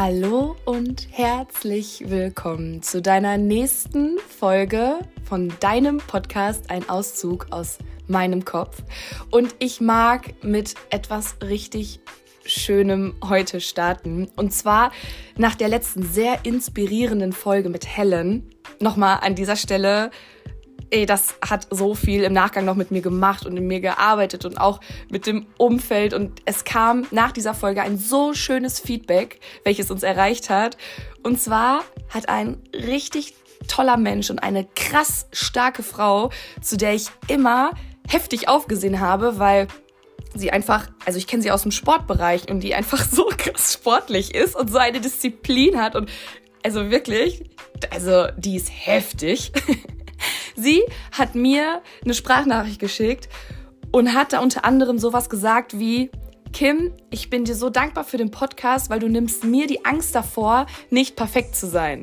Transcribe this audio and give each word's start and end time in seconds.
Hallo 0.00 0.54
und 0.64 1.08
herzlich 1.10 2.04
willkommen 2.06 2.82
zu 2.82 3.02
deiner 3.02 3.36
nächsten 3.36 4.16
Folge 4.20 5.00
von 5.24 5.52
deinem 5.58 5.96
Podcast 5.96 6.70
Ein 6.70 6.88
Auszug 6.88 7.48
aus 7.50 7.78
meinem 8.06 8.44
Kopf. 8.44 8.84
Und 9.32 9.56
ich 9.58 9.80
mag 9.80 10.34
mit 10.44 10.76
etwas 10.90 11.38
richtig 11.42 11.98
Schönem 12.44 13.16
heute 13.28 13.60
starten. 13.60 14.28
Und 14.36 14.52
zwar 14.52 14.92
nach 15.36 15.56
der 15.56 15.66
letzten 15.66 16.04
sehr 16.04 16.44
inspirierenden 16.44 17.32
Folge 17.32 17.68
mit 17.68 17.84
Helen. 17.84 18.48
Nochmal 18.78 19.18
an 19.22 19.34
dieser 19.34 19.56
Stelle 19.56 20.12
ey, 20.90 21.06
das 21.06 21.34
hat 21.46 21.66
so 21.70 21.94
viel 21.94 22.22
im 22.22 22.32
Nachgang 22.32 22.64
noch 22.64 22.74
mit 22.74 22.90
mir 22.90 23.02
gemacht 23.02 23.46
und 23.46 23.56
in 23.56 23.66
mir 23.66 23.80
gearbeitet 23.80 24.44
und 24.44 24.58
auch 24.58 24.80
mit 25.10 25.26
dem 25.26 25.46
Umfeld. 25.56 26.14
Und 26.14 26.40
es 26.44 26.64
kam 26.64 27.06
nach 27.10 27.32
dieser 27.32 27.54
Folge 27.54 27.82
ein 27.82 27.98
so 27.98 28.34
schönes 28.34 28.80
Feedback, 28.80 29.40
welches 29.64 29.90
uns 29.90 30.02
erreicht 30.02 30.50
hat. 30.50 30.76
Und 31.22 31.40
zwar 31.40 31.82
hat 32.08 32.28
ein 32.28 32.62
richtig 32.72 33.34
toller 33.66 33.96
Mensch 33.96 34.30
und 34.30 34.38
eine 34.38 34.66
krass 34.76 35.26
starke 35.32 35.82
Frau, 35.82 36.30
zu 36.60 36.76
der 36.76 36.94
ich 36.94 37.08
immer 37.26 37.72
heftig 38.08 38.48
aufgesehen 38.48 39.00
habe, 39.00 39.38
weil 39.38 39.68
sie 40.34 40.50
einfach, 40.50 40.88
also 41.04 41.18
ich 41.18 41.26
kenne 41.26 41.42
sie 41.42 41.50
aus 41.50 41.62
dem 41.62 41.72
Sportbereich 41.72 42.50
und 42.50 42.60
die 42.60 42.74
einfach 42.74 43.04
so 43.10 43.30
krass 43.36 43.74
sportlich 43.74 44.34
ist 44.34 44.56
und 44.56 44.70
so 44.70 44.78
eine 44.78 45.00
Disziplin 45.00 45.80
hat 45.80 45.96
und 45.96 46.10
also 46.62 46.90
wirklich, 46.90 47.44
also 47.90 48.26
die 48.36 48.56
ist 48.56 48.70
heftig. 48.70 49.52
Sie 50.60 50.82
hat 51.12 51.36
mir 51.36 51.82
eine 52.04 52.14
Sprachnachricht 52.14 52.80
geschickt 52.80 53.28
und 53.92 54.12
hat 54.12 54.32
da 54.32 54.40
unter 54.40 54.64
anderem 54.64 54.98
sowas 54.98 55.30
gesagt 55.30 55.78
wie, 55.78 56.10
Kim, 56.52 56.92
ich 57.10 57.30
bin 57.30 57.44
dir 57.44 57.54
so 57.54 57.70
dankbar 57.70 58.02
für 58.02 58.16
den 58.16 58.32
Podcast, 58.32 58.90
weil 58.90 58.98
du 58.98 59.08
nimmst 59.08 59.44
mir 59.44 59.68
die 59.68 59.84
Angst 59.84 60.16
davor, 60.16 60.66
nicht 60.90 61.14
perfekt 61.14 61.54
zu 61.54 61.68
sein. 61.68 62.02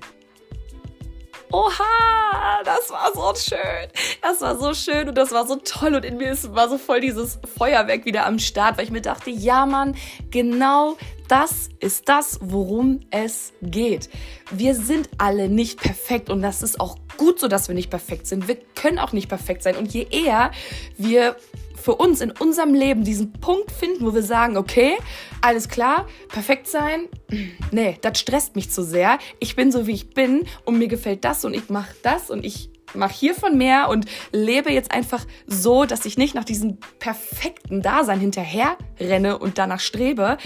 Oha, 1.52 2.64
das 2.64 2.90
war 2.92 3.12
so 3.14 3.34
schön. 3.36 3.90
Das 4.22 4.40
war 4.40 4.58
so 4.58 4.74
schön 4.74 5.10
und 5.10 5.18
das 5.18 5.32
war 5.32 5.46
so 5.46 5.58
toll 5.58 5.96
und 5.96 6.06
in 6.06 6.16
mir 6.16 6.36
war 6.54 6.70
so 6.70 6.78
voll 6.78 7.02
dieses 7.02 7.40
Feuerwerk 7.58 8.06
wieder 8.06 8.26
am 8.26 8.40
Start, 8.40 8.78
weil 8.78 8.86
ich 8.86 8.92
mir 8.92 9.02
dachte, 9.02 9.32
ja 9.32 9.66
Mann, 9.66 9.96
genau 10.32 10.96
das 11.28 11.70
ist 11.80 12.10
das, 12.10 12.40
worum 12.42 13.02
es 13.12 13.54
geht. 13.62 14.10
Wir 14.52 14.76
sind 14.76 15.10
alle 15.18 15.50
nicht 15.50 15.80
perfekt 15.80 16.30
und 16.30 16.42
das 16.42 16.62
ist 16.62 16.80
auch 16.80 16.98
gut 17.18 17.40
so, 17.40 17.48
dass 17.48 17.68
wir 17.68 17.76
nicht 17.76 17.90
perfekt 17.90 18.28
sind. 18.28 18.48
Wir 18.48 18.58
können 18.76 19.00
auch 19.00 19.14
nicht 19.14 19.30
perfekt 19.30 19.64
sein 19.64 19.76
und 19.76 19.94
je 19.94 20.08
eher 20.10 20.52
wir 20.98 21.36
für 21.76 21.96
uns 21.96 22.22
in 22.22 22.32
unserem 22.32 22.74
Leben 22.74 23.04
diesen 23.04 23.32
Punkt 23.34 23.72
finden, 23.72 24.06
wo 24.06 24.14
wir 24.14 24.24
sagen, 24.24 24.58
okay, 24.58 24.94
alles 25.42 25.70
klar, 25.70 26.08
perfekt 26.30 26.68
sein, 26.68 27.08
nee, 27.72 27.98
das 28.02 28.20
stresst 28.20 28.56
mich 28.56 28.72
zu 28.72 28.84
sehr. 28.84 29.20
Ich 29.40 29.56
bin 29.56 29.72
so, 29.72 29.86
wie 29.86 29.94
ich 29.94 30.10
bin 30.10 30.48
und 30.64 30.80
mir 30.80 30.88
gefällt 30.88 31.24
das 31.24 31.46
und 31.46 31.54
ich 31.54 31.70
mache 31.70 31.94
das 32.02 32.32
und 32.32 32.44
ich 32.44 32.70
mache 32.96 33.14
hiervon 33.14 33.58
mehr 33.58 33.90
und 33.90 34.06
lebe 34.32 34.72
jetzt 34.72 34.92
einfach 34.92 35.26
so, 35.48 35.86
dass 35.86 36.06
ich 36.06 36.18
nicht 36.18 36.36
nach 36.36 36.44
diesem 36.44 36.78
perfekten 37.00 37.82
Dasein 37.82 38.20
hinterher 38.20 38.78
renne 39.00 39.38
und 39.38 39.58
danach 39.58 39.80
strebe. 39.80 40.38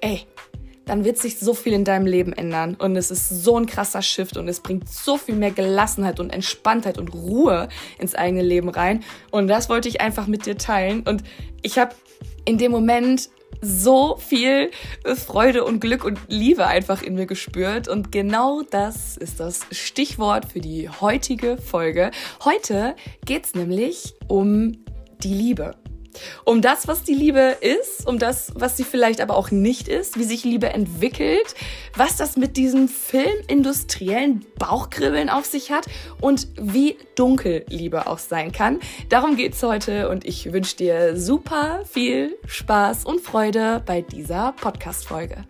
Ey, 0.00 0.26
dann 0.86 1.04
wird 1.04 1.18
sich 1.18 1.38
so 1.38 1.52
viel 1.52 1.72
in 1.72 1.84
deinem 1.84 2.06
Leben 2.06 2.32
ändern. 2.32 2.76
Und 2.76 2.96
es 2.96 3.10
ist 3.10 3.28
so 3.28 3.58
ein 3.58 3.66
krasser 3.66 4.02
Shift 4.02 4.36
und 4.36 4.48
es 4.48 4.60
bringt 4.60 4.88
so 4.88 5.18
viel 5.18 5.34
mehr 5.34 5.50
Gelassenheit 5.50 6.20
und 6.20 6.30
Entspanntheit 6.30 6.96
und 6.96 7.12
Ruhe 7.12 7.68
ins 7.98 8.14
eigene 8.14 8.42
Leben 8.42 8.68
rein. 8.68 9.02
Und 9.30 9.48
das 9.48 9.68
wollte 9.68 9.88
ich 9.88 10.00
einfach 10.00 10.28
mit 10.28 10.46
dir 10.46 10.56
teilen. 10.56 11.02
Und 11.02 11.24
ich 11.62 11.78
habe 11.78 11.94
in 12.44 12.56
dem 12.56 12.70
Moment 12.70 13.28
so 13.60 14.16
viel 14.16 14.70
Freude 15.14 15.64
und 15.64 15.80
Glück 15.80 16.04
und 16.04 16.18
Liebe 16.28 16.66
einfach 16.66 17.02
in 17.02 17.14
mir 17.14 17.26
gespürt. 17.26 17.88
Und 17.88 18.12
genau 18.12 18.62
das 18.62 19.16
ist 19.16 19.40
das 19.40 19.66
Stichwort 19.70 20.52
für 20.52 20.60
die 20.60 20.88
heutige 20.88 21.56
Folge. 21.58 22.10
Heute 22.44 22.94
geht 23.24 23.46
es 23.46 23.54
nämlich 23.54 24.14
um 24.28 24.84
die 25.22 25.34
Liebe 25.34 25.74
um 26.44 26.62
das, 26.62 26.88
was 26.88 27.02
die 27.02 27.14
Liebe 27.14 27.56
ist, 27.60 28.06
um 28.06 28.18
das, 28.18 28.52
was 28.54 28.76
sie 28.76 28.84
vielleicht 28.84 29.20
aber 29.20 29.36
auch 29.36 29.50
nicht 29.50 29.88
ist, 29.88 30.18
wie 30.18 30.24
sich 30.24 30.44
Liebe 30.44 30.68
entwickelt, 30.68 31.54
was 31.94 32.16
das 32.16 32.36
mit 32.36 32.56
diesem 32.56 32.88
filmindustriellen 32.88 34.44
Bauchkribbeln 34.58 35.30
auf 35.30 35.46
sich 35.46 35.70
hat 35.70 35.86
und 36.20 36.48
wie 36.56 36.96
dunkel 37.14 37.64
Liebe 37.68 38.06
auch 38.06 38.18
sein 38.18 38.52
kann. 38.52 38.80
Darum 39.08 39.36
geht's 39.36 39.62
heute 39.62 40.08
und 40.08 40.24
ich 40.24 40.52
wünsche 40.52 40.76
dir 40.76 41.16
super 41.16 41.82
viel 41.84 42.36
Spaß 42.46 43.04
und 43.04 43.20
Freude 43.20 43.82
bei 43.84 44.02
dieser 44.02 44.52
Podcast-Folge. 44.52 45.44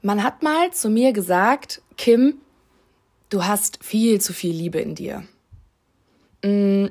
Man 0.00 0.22
hat 0.22 0.42
mal 0.42 0.72
zu 0.72 0.88
mir 0.88 1.12
gesagt, 1.12 1.82
Kim, 1.96 2.40
du 3.30 3.44
hast 3.44 3.84
viel 3.84 4.20
zu 4.20 4.32
viel 4.32 4.54
Liebe 4.54 4.78
in 4.78 4.94
dir. 4.94 5.24
Mm, 6.42 6.86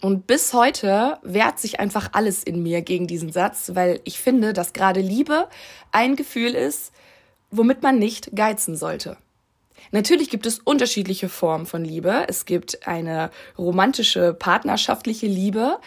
und 0.00 0.26
bis 0.26 0.52
heute 0.52 1.18
wehrt 1.22 1.58
sich 1.58 1.80
einfach 1.80 2.10
alles 2.12 2.44
in 2.44 2.62
mir 2.62 2.82
gegen 2.82 3.06
diesen 3.06 3.32
Satz, 3.32 3.72
weil 3.74 4.00
ich 4.04 4.20
finde, 4.20 4.52
dass 4.52 4.72
gerade 4.72 5.00
Liebe 5.00 5.48
ein 5.90 6.14
Gefühl 6.14 6.54
ist, 6.54 6.92
womit 7.50 7.82
man 7.82 7.98
nicht 7.98 8.34
geizen 8.36 8.76
sollte. 8.76 9.16
Natürlich 9.90 10.28
gibt 10.30 10.46
es 10.46 10.58
unterschiedliche 10.58 11.28
Formen 11.28 11.66
von 11.66 11.84
Liebe. 11.84 12.26
Es 12.28 12.44
gibt 12.44 12.86
eine 12.86 13.30
romantische, 13.56 14.34
partnerschaftliche 14.34 15.26
Liebe. 15.26 15.78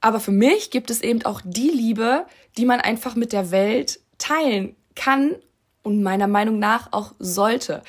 Aber 0.00 0.18
für 0.18 0.32
mich 0.32 0.70
gibt 0.70 0.90
es 0.90 1.02
eben 1.02 1.24
auch 1.24 1.40
die 1.44 1.70
Liebe, 1.70 2.26
die 2.56 2.64
man 2.64 2.80
einfach 2.80 3.14
mit 3.16 3.32
der 3.32 3.50
Welt 3.50 4.00
teilen 4.18 4.74
kann 4.94 5.36
und 5.82 6.02
meiner 6.02 6.26
Meinung 6.26 6.58
nach 6.58 6.92
auch 6.92 7.12
sollte 7.18 7.82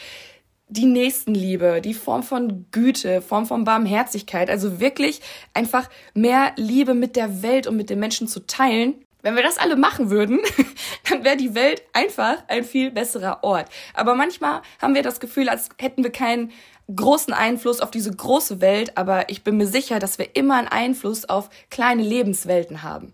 die 0.69 0.85
Nächstenliebe, 0.85 1.81
die 1.81 1.94
Form 1.94 2.24
von 2.24 2.66
Güte, 2.72 3.22
Form 3.22 3.46
von 3.46 3.63
Barmherzigkeit, 3.63 4.50
also 4.50 4.80
wirklich 4.80 5.22
einfach 5.53 5.90
mehr 6.13 6.53
Liebe 6.56 6.94
mit 6.94 7.16
der 7.16 7.41
Welt 7.41 7.68
und 7.68 7.75
mit 7.75 7.90
den 7.90 8.00
Menschen 8.00 8.28
zu 8.28 8.46
teilen. 8.46 8.96
Wenn 9.22 9.35
wir 9.35 9.44
das 9.44 9.58
alle 9.58 9.75
machen 9.75 10.09
würden, 10.09 10.40
dann 11.09 11.24
wäre 11.24 11.35
die 11.35 11.56
Welt 11.56 11.81
einfach 11.91 12.44
ein 12.47 12.63
viel 12.63 12.91
besserer 12.91 13.44
Ort. 13.44 13.68
Aber 13.94 14.16
manchmal 14.16 14.62
haben 14.81 14.96
wir 14.96 15.03
das 15.03 15.19
Gefühl, 15.19 15.50
als 15.50 15.69
hätten 15.78 16.03
wir 16.03 16.12
keinen 16.12 16.52
großen 16.96 17.34
Einfluss 17.34 17.81
auf 17.81 17.91
diese 17.91 18.12
große 18.12 18.62
Welt, 18.62 18.97
aber 18.97 19.29
ich 19.29 19.44
bin 19.44 19.58
mir 19.58 19.68
sicher, 19.68 20.00
dass 20.00 20.18
wir 20.18 20.35
immer 20.35 20.56
einen 20.56 20.68
Einfluss 20.68 21.28
auf 21.28 21.50
kleine 21.69 22.02
Lebenswelten 22.02 22.81
haben. 22.84 23.13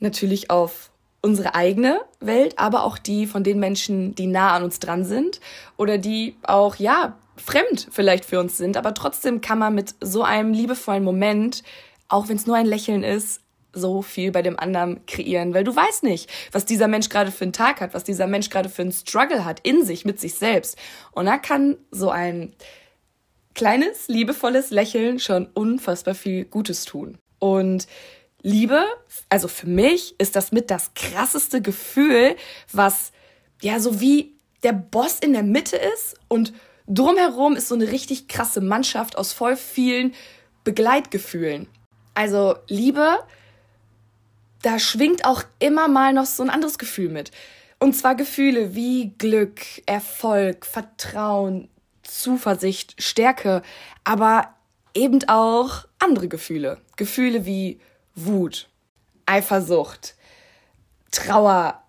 Natürlich 0.00 0.50
auf 0.50 0.90
unsere 1.20 1.54
eigene 1.54 2.00
Welt, 2.20 2.58
aber 2.58 2.84
auch 2.84 2.98
die 2.98 3.26
von 3.26 3.42
den 3.42 3.58
Menschen, 3.58 4.14
die 4.14 4.26
nah 4.26 4.54
an 4.54 4.62
uns 4.62 4.78
dran 4.78 5.04
sind 5.04 5.40
oder 5.76 5.98
die 5.98 6.36
auch, 6.42 6.76
ja, 6.76 7.16
fremd 7.36 7.88
vielleicht 7.90 8.24
für 8.24 8.40
uns 8.40 8.56
sind. 8.56 8.76
Aber 8.76 8.94
trotzdem 8.94 9.40
kann 9.40 9.58
man 9.58 9.74
mit 9.74 9.94
so 10.00 10.22
einem 10.22 10.52
liebevollen 10.52 11.04
Moment, 11.04 11.62
auch 12.08 12.28
wenn 12.28 12.36
es 12.36 12.46
nur 12.46 12.56
ein 12.56 12.66
Lächeln 12.66 13.04
ist, 13.04 13.42
so 13.72 14.02
viel 14.02 14.32
bei 14.32 14.42
dem 14.42 14.58
anderen 14.58 15.04
kreieren, 15.06 15.54
weil 15.54 15.64
du 15.64 15.74
weißt 15.74 16.02
nicht, 16.02 16.28
was 16.52 16.64
dieser 16.64 16.88
Mensch 16.88 17.08
gerade 17.08 17.30
für 17.30 17.44
einen 17.44 17.52
Tag 17.52 17.80
hat, 17.80 17.94
was 17.94 18.02
dieser 18.02 18.26
Mensch 18.26 18.50
gerade 18.50 18.68
für 18.68 18.82
einen 18.82 18.92
Struggle 18.92 19.44
hat 19.44 19.60
in 19.60 19.84
sich, 19.84 20.04
mit 20.04 20.18
sich 20.18 20.34
selbst. 20.34 20.78
Und 21.12 21.26
da 21.26 21.36
kann 21.36 21.76
so 21.90 22.10
ein 22.10 22.54
kleines, 23.54 24.08
liebevolles 24.08 24.70
Lächeln 24.70 25.18
schon 25.18 25.46
unfassbar 25.46 26.14
viel 26.14 26.44
Gutes 26.44 26.84
tun. 26.84 27.18
Und 27.38 27.86
Liebe, 28.48 28.86
also 29.28 29.46
für 29.46 29.66
mich 29.66 30.18
ist 30.18 30.34
das 30.34 30.52
mit 30.52 30.70
das 30.70 30.94
krasseste 30.94 31.60
Gefühl, 31.60 32.34
was 32.72 33.12
ja 33.60 33.78
so 33.78 34.00
wie 34.00 34.34
der 34.62 34.72
Boss 34.72 35.18
in 35.18 35.34
der 35.34 35.42
Mitte 35.42 35.76
ist 35.76 36.16
und 36.28 36.54
drumherum 36.86 37.56
ist 37.56 37.68
so 37.68 37.74
eine 37.74 37.92
richtig 37.92 38.26
krasse 38.26 38.62
Mannschaft 38.62 39.18
aus 39.18 39.34
voll 39.34 39.54
vielen 39.54 40.14
Begleitgefühlen. 40.64 41.68
Also 42.14 42.56
Liebe, 42.68 43.18
da 44.62 44.78
schwingt 44.78 45.26
auch 45.26 45.42
immer 45.58 45.86
mal 45.86 46.14
noch 46.14 46.24
so 46.24 46.42
ein 46.42 46.50
anderes 46.50 46.78
Gefühl 46.78 47.10
mit. 47.10 47.30
Und 47.78 47.94
zwar 47.94 48.14
Gefühle 48.14 48.74
wie 48.74 49.12
Glück, 49.18 49.60
Erfolg, 49.84 50.64
Vertrauen, 50.64 51.68
Zuversicht, 52.02 52.94
Stärke, 53.00 53.62
aber 54.04 54.54
eben 54.94 55.28
auch 55.28 55.84
andere 55.98 56.28
Gefühle. 56.28 56.80
Gefühle 56.96 57.44
wie 57.44 57.78
Wut, 58.26 58.68
Eifersucht, 59.26 60.16
Trauer, 61.10 61.82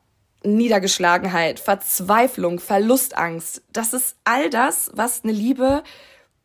Niedergeschlagenheit, 0.43 1.59
Verzweiflung, 1.59 2.59
Verlustangst. 2.59 3.61
Das 3.73 3.93
ist 3.93 4.15
all 4.23 4.49
das, 4.49 4.91
was 4.93 5.23
eine 5.23 5.33
Liebe 5.33 5.83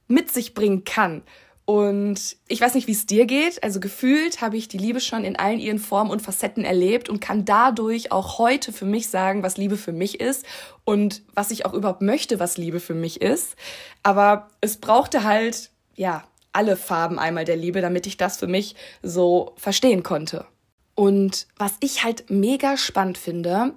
mit 0.08 0.30
sich 0.32 0.54
bringen 0.54 0.84
kann. 0.84 1.22
Und 1.66 2.36
ich 2.46 2.60
weiß 2.60 2.74
nicht, 2.74 2.88
wie 2.88 2.92
es 2.92 3.06
dir 3.06 3.24
geht. 3.24 3.62
Also 3.62 3.80
gefühlt 3.80 4.42
habe 4.42 4.56
ich 4.56 4.68
die 4.68 4.76
Liebe 4.76 5.00
schon 5.00 5.24
in 5.24 5.36
allen 5.36 5.60
ihren 5.60 5.78
Formen 5.78 6.10
und 6.10 6.20
Facetten 6.20 6.64
erlebt 6.64 7.08
und 7.08 7.20
kann 7.20 7.46
dadurch 7.46 8.12
auch 8.12 8.38
heute 8.38 8.72
für 8.72 8.84
mich 8.84 9.08
sagen, 9.08 9.42
was 9.42 9.56
Liebe 9.56 9.78
für 9.78 9.92
mich 9.92 10.20
ist 10.20 10.44
und 10.84 11.22
was 11.34 11.50
ich 11.50 11.64
auch 11.64 11.72
überhaupt 11.72 12.02
möchte, 12.02 12.38
was 12.38 12.58
Liebe 12.58 12.80
für 12.80 12.94
mich 12.94 13.22
ist. 13.22 13.56
Aber 14.02 14.48
es 14.60 14.76
brauchte 14.76 15.24
halt, 15.24 15.70
ja, 15.94 16.24
alle 16.54 16.76
Farben 16.76 17.18
einmal 17.18 17.44
der 17.44 17.56
Liebe, 17.56 17.80
damit 17.80 18.06
ich 18.06 18.16
das 18.16 18.38
für 18.38 18.46
mich 18.46 18.74
so 19.02 19.52
verstehen 19.56 20.02
konnte. 20.02 20.46
Und 20.94 21.46
was 21.56 21.74
ich 21.80 22.04
halt 22.04 22.30
mega 22.30 22.76
spannend 22.76 23.18
finde, 23.18 23.74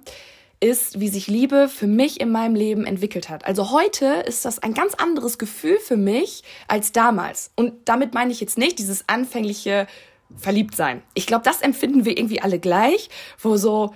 ist, 0.60 0.98
wie 0.98 1.08
sich 1.08 1.28
Liebe 1.28 1.68
für 1.68 1.86
mich 1.86 2.20
in 2.20 2.30
meinem 2.30 2.54
Leben 2.54 2.84
entwickelt 2.84 3.28
hat. 3.28 3.44
Also 3.44 3.70
heute 3.70 4.06
ist 4.06 4.44
das 4.44 4.58
ein 4.60 4.74
ganz 4.74 4.94
anderes 4.94 5.38
Gefühl 5.38 5.78
für 5.78 5.96
mich 5.96 6.42
als 6.66 6.92
damals. 6.92 7.52
Und 7.54 7.74
damit 7.84 8.14
meine 8.14 8.32
ich 8.32 8.40
jetzt 8.40 8.58
nicht 8.58 8.78
dieses 8.78 9.08
anfängliche 9.08 9.86
Verliebtsein. 10.36 11.02
Ich 11.14 11.26
glaube, 11.26 11.44
das 11.44 11.62
empfinden 11.62 12.04
wir 12.04 12.18
irgendwie 12.18 12.42
alle 12.42 12.58
gleich, 12.58 13.08
wo 13.40 13.56
so 13.56 13.94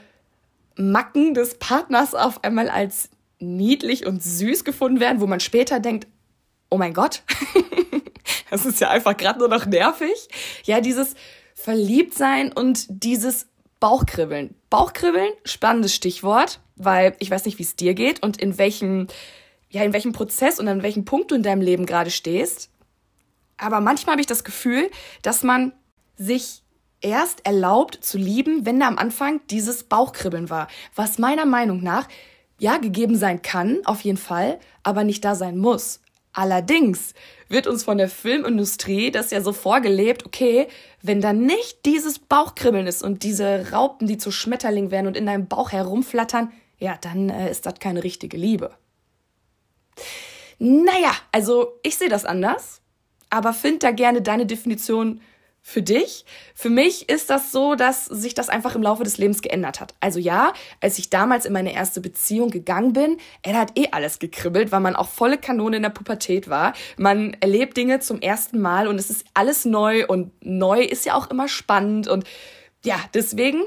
Macken 0.76 1.34
des 1.34 1.56
Partners 1.58 2.14
auf 2.14 2.43
einmal 2.44 2.69
als 2.69 3.11
niedlich 3.38 4.06
und 4.06 4.23
süß 4.23 4.64
gefunden 4.64 5.00
werden, 5.00 5.20
wo 5.20 5.26
man 5.26 5.40
später 5.40 5.81
denkt, 5.81 6.06
oh 6.72 6.78
mein 6.78 6.94
Gott, 6.94 7.22
das 8.50 8.64
ist 8.64 8.80
ja 8.80 8.88
einfach 8.88 9.16
gerade 9.16 9.38
nur 9.38 9.48
noch 9.48 9.66
nervig. 9.66 10.28
Ja, 10.64 10.80
dieses 10.80 11.14
Verliebtsein 11.54 12.50
und 12.50 12.86
dieses 12.88 13.46
Bauchkribbeln. 13.78 14.54
Bauchkribbeln, 14.70 15.32
spannendes 15.44 15.94
Stichwort, 15.94 16.60
weil 16.76 17.14
ich 17.19 17.30
weiß 17.30 17.44
nicht, 17.44 17.58
wie 17.58 17.62
es 17.62 17.76
dir 17.76 17.92
geht 17.92 18.22
und 18.22 18.40
in 18.40 18.56
welchem, 18.56 19.08
ja, 19.69 19.82
in 19.82 19.92
welchem 19.92 20.12
Prozess 20.12 20.58
und 20.58 20.66
an 20.69 20.82
welchem 20.82 21.04
Punkt 21.04 21.30
du 21.30 21.34
in 21.34 21.42
deinem 21.42 21.60
Leben 21.60 21.84
gerade 21.84 22.10
stehst. 22.10 22.70
Aber 23.58 23.80
manchmal 23.80 24.14
habe 24.14 24.22
ich 24.22 24.26
das 24.26 24.44
Gefühl, 24.44 24.90
dass 25.20 25.42
man 25.42 25.72
sich 26.16 26.62
erst 27.02 27.44
erlaubt 27.44 28.02
zu 28.02 28.16
lieben, 28.16 28.64
wenn 28.64 28.80
da 28.80 28.88
am 28.88 28.96
Anfang 28.96 29.40
dieses 29.50 29.84
Bauchkribbeln 29.84 30.48
war. 30.48 30.69
Was 30.94 31.19
meiner 31.19 31.44
Meinung 31.44 31.82
nach 31.82 32.08
ja 32.58 32.78
gegeben 32.78 33.16
sein 33.16 33.42
kann, 33.42 33.80
auf 33.84 34.02
jeden 34.02 34.16
Fall, 34.16 34.58
aber 34.84 35.04
nicht 35.04 35.24
da 35.24 35.34
sein 35.34 35.58
muss. 35.58 36.01
Allerdings 36.32 37.14
wird 37.49 37.67
uns 37.67 37.84
von 37.84 37.99
der 37.99 38.08
Filmindustrie 38.08 39.11
das 39.11 39.31
ja 39.31 39.43
so 39.43 39.52
vorgelebt, 39.52 40.25
okay, 40.25 40.67
wenn 41.02 41.20
da 41.20 41.32
nicht 41.32 41.84
dieses 41.84 42.19
Bauchkribbeln 42.19 42.87
ist 42.87 43.02
und 43.02 43.23
diese 43.23 43.70
Raupen, 43.73 44.06
die 44.06 44.17
zu 44.17 44.31
Schmetterling 44.31 44.90
werden 44.90 45.06
und 45.06 45.17
in 45.17 45.26
deinem 45.26 45.46
Bauch 45.46 45.73
herumflattern, 45.73 46.50
ja, 46.79 46.96
dann 47.00 47.29
äh, 47.29 47.50
ist 47.50 47.67
das 47.67 47.75
keine 47.81 48.02
richtige 48.02 48.37
Liebe. 48.37 48.70
Naja, 50.58 51.12
also 51.32 51.79
ich 51.82 51.99
sehe 51.99 52.08
das 52.08 52.25
anders, 52.25 52.81
aber 53.29 53.52
find 53.52 53.82
da 53.82 53.90
gerne 53.90 54.23
deine 54.23 54.46
Definition 54.46 55.20
für 55.64 55.81
dich. 55.81 56.25
Für 56.55 56.69
mich 56.69 57.09
ist 57.09 57.31
das 57.31 57.53
so, 57.53 57.76
dass 57.76 58.06
sich 58.06 58.35
das 58.35 58.49
einfach 58.49 58.75
im 58.75 58.82
Laufe 58.82 59.05
des 59.05 59.17
Lebens 59.17 59.43
geändert 59.43 59.81
hat. 59.81 59.94
Also 60.00 60.19
ja, 60.19 60.53
als 60.81 60.99
ich 60.99 61.09
damals 61.09 61.47
in 61.47 61.53
meine 61.53 61.73
erste 61.73 62.00
Beziehung 62.00 62.50
gegangen 62.50 62.93
bin, 62.93 63.19
er 63.43 63.59
hat 63.59 63.79
eh 63.79 63.88
alles 63.93 64.19
gekribbelt, 64.19 64.73
weil 64.73 64.81
man 64.81 64.97
auch 64.97 65.09
volle 65.09 65.38
Kanone 65.38 65.76
in 65.76 65.82
der 65.82 65.91
Pubertät 65.91 66.49
war. 66.49 66.75
Man 66.97 67.35
erlebt 67.41 67.76
Dinge 67.76 68.00
zum 68.00 68.20
ersten 68.20 68.61
Mal 68.61 68.88
und 68.88 68.99
es 68.99 69.09
ist 69.09 69.25
alles 69.35 69.64
neu 69.64 70.06
und 70.06 70.32
neu 70.44 70.82
ist 70.82 71.06
ja 71.06 71.14
auch 71.14 71.31
immer 71.31 71.47
spannend 71.49 72.08
und 72.08 72.25
ja, 72.85 72.97
deswegen 73.15 73.62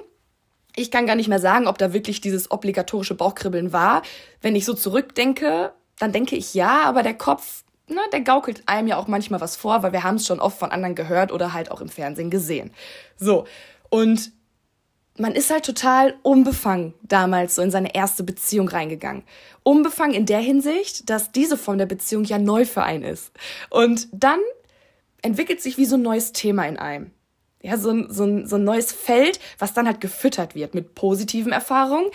ich 0.76 0.92
kann 0.92 1.08
gar 1.08 1.16
nicht 1.16 1.30
mehr 1.30 1.40
sagen, 1.40 1.68
ob 1.68 1.78
da 1.78 1.94
wirklich 1.94 2.20
dieses 2.20 2.52
obligatorische 2.52 3.16
Bauchkribbeln 3.16 3.72
war. 3.72 4.02
Wenn 4.42 4.58
ich 4.58 4.66
so 4.66 4.74
zurückdenke, 4.74 5.72
dann 6.00 6.12
denke 6.12 6.36
ich 6.36 6.54
ja, 6.54 6.84
aber 6.84 7.02
der 7.02 7.14
Kopf 7.14 7.64
na, 7.88 8.02
der 8.12 8.22
gaukelt 8.22 8.64
einem 8.66 8.88
ja 8.88 8.98
auch 8.98 9.08
manchmal 9.08 9.42
was 9.42 9.56
vor, 9.56 9.84
weil 9.84 9.92
wir 9.92 10.04
haben 10.04 10.16
es 10.16 10.26
schon 10.26 10.40
oft 10.40 10.58
von 10.58 10.72
anderen 10.72 10.96
gehört 10.96 11.32
oder 11.32 11.54
halt 11.54 11.72
auch 11.72 11.82
im 11.82 11.90
Fernsehen 11.90 12.30
gesehen. 12.30 12.72
So, 13.18 13.46
und 13.90 14.32
man 15.18 15.34
ist 15.34 15.50
halt 15.50 15.66
total 15.66 16.16
unbefangen 16.24 16.94
damals 17.04 17.56
so 17.56 17.62
in 17.62 17.72
seine 17.72 17.96
erste 17.96 18.24
Beziehung 18.24 18.68
reingegangen. 18.68 19.24
Unbefangen 19.64 20.16
in 20.16 20.26
der 20.26 20.40
Hinsicht, 20.40 21.10
dass 21.10 21.32
diese 21.32 21.58
Form 21.58 21.78
der 21.78 21.86
Beziehung 21.86 22.26
ja 22.26 22.38
neu 22.38 22.66
für 22.66 22.84
einen 22.84 23.04
ist. 23.04 23.32
Und 23.70 24.08
dann 24.12 24.40
entwickelt 25.22 25.62
sich 25.62 25.78
wie 25.78 25.86
so 25.86 25.96
ein 25.96 26.02
neues 26.02 26.34
Thema 26.34 26.68
in 26.68 26.78
einem. 26.78 27.12
Ja, 27.62 27.78
so 27.78 28.08
so 28.10 28.46
so 28.46 28.58
ein 28.58 28.64
neues 28.64 28.92
Feld, 28.92 29.40
was 29.58 29.74
dann 29.74 29.88
halt 29.88 30.00
gefüttert 30.00 30.54
wird 30.54 30.76
mit 30.76 30.94
positiven 30.94 31.52
Erfahrungen, 31.52 32.12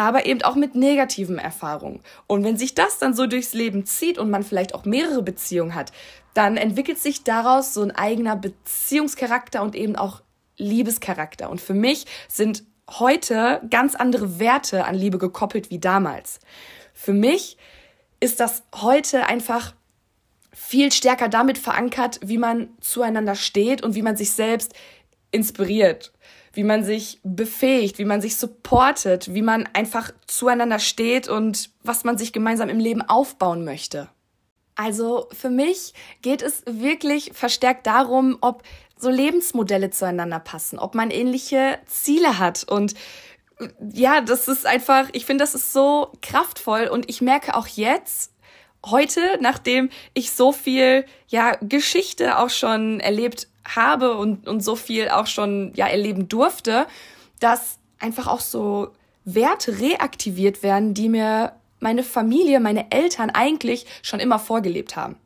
aber 0.00 0.24
eben 0.24 0.40
auch 0.40 0.54
mit 0.54 0.74
negativen 0.74 1.38
Erfahrungen. 1.38 2.00
Und 2.26 2.42
wenn 2.42 2.56
sich 2.56 2.74
das 2.74 2.98
dann 2.98 3.12
so 3.12 3.26
durchs 3.26 3.52
Leben 3.52 3.84
zieht 3.84 4.16
und 4.16 4.30
man 4.30 4.42
vielleicht 4.42 4.74
auch 4.74 4.86
mehrere 4.86 5.22
Beziehungen 5.22 5.74
hat, 5.74 5.92
dann 6.32 6.56
entwickelt 6.56 6.98
sich 6.98 7.22
daraus 7.22 7.74
so 7.74 7.82
ein 7.82 7.90
eigener 7.90 8.34
Beziehungscharakter 8.34 9.60
und 9.60 9.74
eben 9.74 9.96
auch 9.96 10.22
Liebescharakter. 10.56 11.50
Und 11.50 11.60
für 11.60 11.74
mich 11.74 12.06
sind 12.28 12.64
heute 12.88 13.60
ganz 13.68 13.94
andere 13.94 14.38
Werte 14.38 14.86
an 14.86 14.94
Liebe 14.94 15.18
gekoppelt 15.18 15.70
wie 15.70 15.78
damals. 15.78 16.40
Für 16.94 17.12
mich 17.12 17.58
ist 18.20 18.40
das 18.40 18.62
heute 18.74 19.26
einfach 19.26 19.74
viel 20.50 20.92
stärker 20.92 21.28
damit 21.28 21.58
verankert, 21.58 22.20
wie 22.22 22.38
man 22.38 22.70
zueinander 22.80 23.34
steht 23.34 23.82
und 23.82 23.94
wie 23.94 24.02
man 24.02 24.16
sich 24.16 24.32
selbst 24.32 24.72
inspiriert 25.30 26.10
wie 26.52 26.64
man 26.64 26.84
sich 26.84 27.20
befähigt, 27.22 27.98
wie 27.98 28.04
man 28.04 28.20
sich 28.20 28.36
supportet, 28.36 29.34
wie 29.34 29.42
man 29.42 29.68
einfach 29.72 30.10
zueinander 30.26 30.78
steht 30.78 31.28
und 31.28 31.70
was 31.82 32.04
man 32.04 32.18
sich 32.18 32.32
gemeinsam 32.32 32.68
im 32.68 32.78
Leben 32.80 33.02
aufbauen 33.02 33.64
möchte. 33.64 34.08
Also 34.74 35.28
für 35.32 35.50
mich 35.50 35.94
geht 36.22 36.42
es 36.42 36.62
wirklich 36.66 37.32
verstärkt 37.34 37.86
darum, 37.86 38.38
ob 38.40 38.62
so 38.96 39.10
Lebensmodelle 39.10 39.90
zueinander 39.90 40.40
passen, 40.40 40.78
ob 40.78 40.94
man 40.94 41.10
ähnliche 41.10 41.78
Ziele 41.86 42.38
hat 42.38 42.64
und 42.64 42.94
ja, 43.92 44.20
das 44.20 44.48
ist 44.48 44.66
einfach, 44.66 45.08
ich 45.12 45.26
finde, 45.26 45.42
das 45.42 45.54
ist 45.54 45.72
so 45.72 46.12
kraftvoll 46.22 46.86
und 46.86 47.10
ich 47.10 47.20
merke 47.20 47.54
auch 47.54 47.66
jetzt, 47.66 48.32
heute, 48.86 49.20
nachdem 49.40 49.90
ich 50.14 50.32
so 50.32 50.52
viel, 50.52 51.04
ja, 51.28 51.56
Geschichte 51.60 52.38
auch 52.38 52.50
schon 52.50 53.00
erlebt 53.00 53.48
habe 53.64 54.16
und, 54.16 54.48
und 54.48 54.60
so 54.60 54.76
viel 54.76 55.08
auch 55.08 55.26
schon 55.26 55.72
ja 55.74 55.86
erleben 55.86 56.28
durfte, 56.28 56.86
dass 57.40 57.78
einfach 57.98 58.26
auch 58.26 58.40
so 58.40 58.88
Werte 59.24 59.78
reaktiviert 59.80 60.62
werden, 60.62 60.94
die 60.94 61.08
mir 61.08 61.52
meine 61.80 62.02
Familie, 62.02 62.60
meine 62.60 62.90
Eltern 62.90 63.30
eigentlich 63.30 63.86
schon 64.02 64.20
immer 64.20 64.38
vorgelebt 64.38 64.96
haben. 64.96 65.16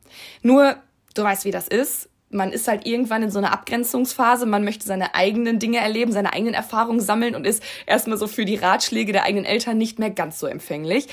Nur, 0.41 0.77
du 1.13 1.23
weißt, 1.23 1.45
wie 1.45 1.51
das 1.51 1.67
ist. 1.67 2.09
Man 2.29 2.51
ist 2.51 2.67
halt 2.67 2.85
irgendwann 2.85 3.23
in 3.23 3.31
so 3.31 3.37
einer 3.37 3.53
Abgrenzungsphase, 3.53 4.45
man 4.45 4.63
möchte 4.63 4.85
seine 4.85 5.15
eigenen 5.15 5.59
Dinge 5.59 5.77
erleben, 5.77 6.11
seine 6.11 6.33
eigenen 6.33 6.53
Erfahrungen 6.53 6.99
sammeln 6.99 7.35
und 7.35 7.45
ist 7.45 7.63
erstmal 7.85 8.17
so 8.17 8.27
für 8.27 8.45
die 8.45 8.55
Ratschläge 8.55 9.11
der 9.11 9.23
eigenen 9.23 9.45
Eltern 9.45 9.77
nicht 9.77 9.99
mehr 9.99 10.09
ganz 10.09 10.39
so 10.39 10.47
empfänglich. 10.47 11.07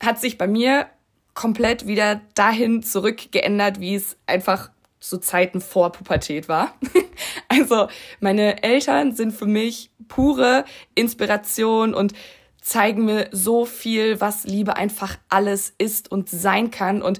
Hat 0.00 0.20
sich 0.20 0.38
bei 0.38 0.46
mir 0.46 0.86
komplett 1.34 1.86
wieder 1.86 2.20
dahin 2.34 2.82
zurückgeändert, 2.82 3.80
wie 3.80 3.94
es 3.94 4.16
einfach 4.26 4.70
zu 5.02 5.18
Zeiten 5.18 5.60
vor 5.60 5.90
Pubertät 5.90 6.48
war. 6.48 6.74
also 7.48 7.88
meine 8.20 8.62
Eltern 8.62 9.14
sind 9.14 9.32
für 9.32 9.46
mich 9.46 9.90
pure 10.06 10.64
Inspiration 10.94 11.92
und 11.92 12.12
zeigen 12.60 13.04
mir 13.04 13.28
so 13.32 13.64
viel, 13.64 14.20
was 14.20 14.44
Liebe 14.44 14.76
einfach 14.76 15.18
alles 15.28 15.74
ist 15.76 16.10
und 16.10 16.30
sein 16.30 16.70
kann 16.70 17.02
und 17.02 17.18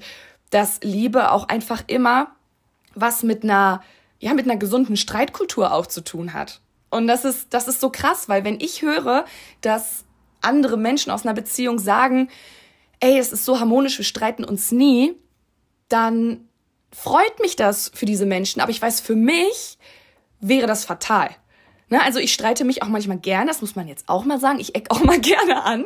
dass 0.49 0.79
Liebe 0.81 1.31
auch 1.31 1.49
einfach 1.49 1.83
immer 1.87 2.35
was 2.95 3.23
mit 3.23 3.43
einer 3.43 3.83
ja 4.19 4.33
mit 4.33 4.45
einer 4.45 4.57
gesunden 4.57 4.95
Streitkultur 4.95 5.73
auch 5.73 5.87
zu 5.87 6.01
tun 6.01 6.33
hat. 6.33 6.61
Und 6.89 7.07
das 7.07 7.25
ist 7.25 7.53
das 7.53 7.67
ist 7.67 7.81
so 7.81 7.89
krass, 7.89 8.29
weil 8.29 8.45
wenn 8.45 8.61
ich 8.61 8.81
höre, 8.81 9.25
dass 9.59 10.05
andere 10.39 10.77
Menschen 10.77 11.11
aus 11.11 11.25
einer 11.25 11.33
Beziehung 11.33 11.79
sagen, 11.79 12.29
ey, 13.01 13.17
es 13.17 13.33
ist 13.33 13.43
so 13.43 13.59
harmonisch, 13.59 13.97
wir 13.97 14.05
streiten 14.05 14.45
uns 14.45 14.71
nie, 14.71 15.15
dann 15.89 16.47
freut 16.93 17.39
mich 17.39 17.55
das 17.55 17.91
für 17.93 18.05
diese 18.05 18.25
Menschen, 18.25 18.61
aber 18.61 18.71
ich 18.71 18.81
weiß, 18.81 19.01
für 19.01 19.15
mich 19.15 19.77
wäre 20.39 20.67
das 20.67 20.85
fatal. 20.85 21.29
Ne? 21.89 22.01
Also 22.01 22.19
ich 22.19 22.33
streite 22.33 22.65
mich 22.65 22.83
auch 22.83 22.87
manchmal 22.87 23.17
gerne, 23.17 23.47
das 23.47 23.61
muss 23.61 23.75
man 23.75 23.87
jetzt 23.87 24.09
auch 24.09 24.25
mal 24.25 24.39
sagen, 24.39 24.59
ich 24.59 24.75
eck 24.75 24.89
auch 24.89 25.03
mal 25.03 25.19
gerne 25.21 25.63
an 25.63 25.85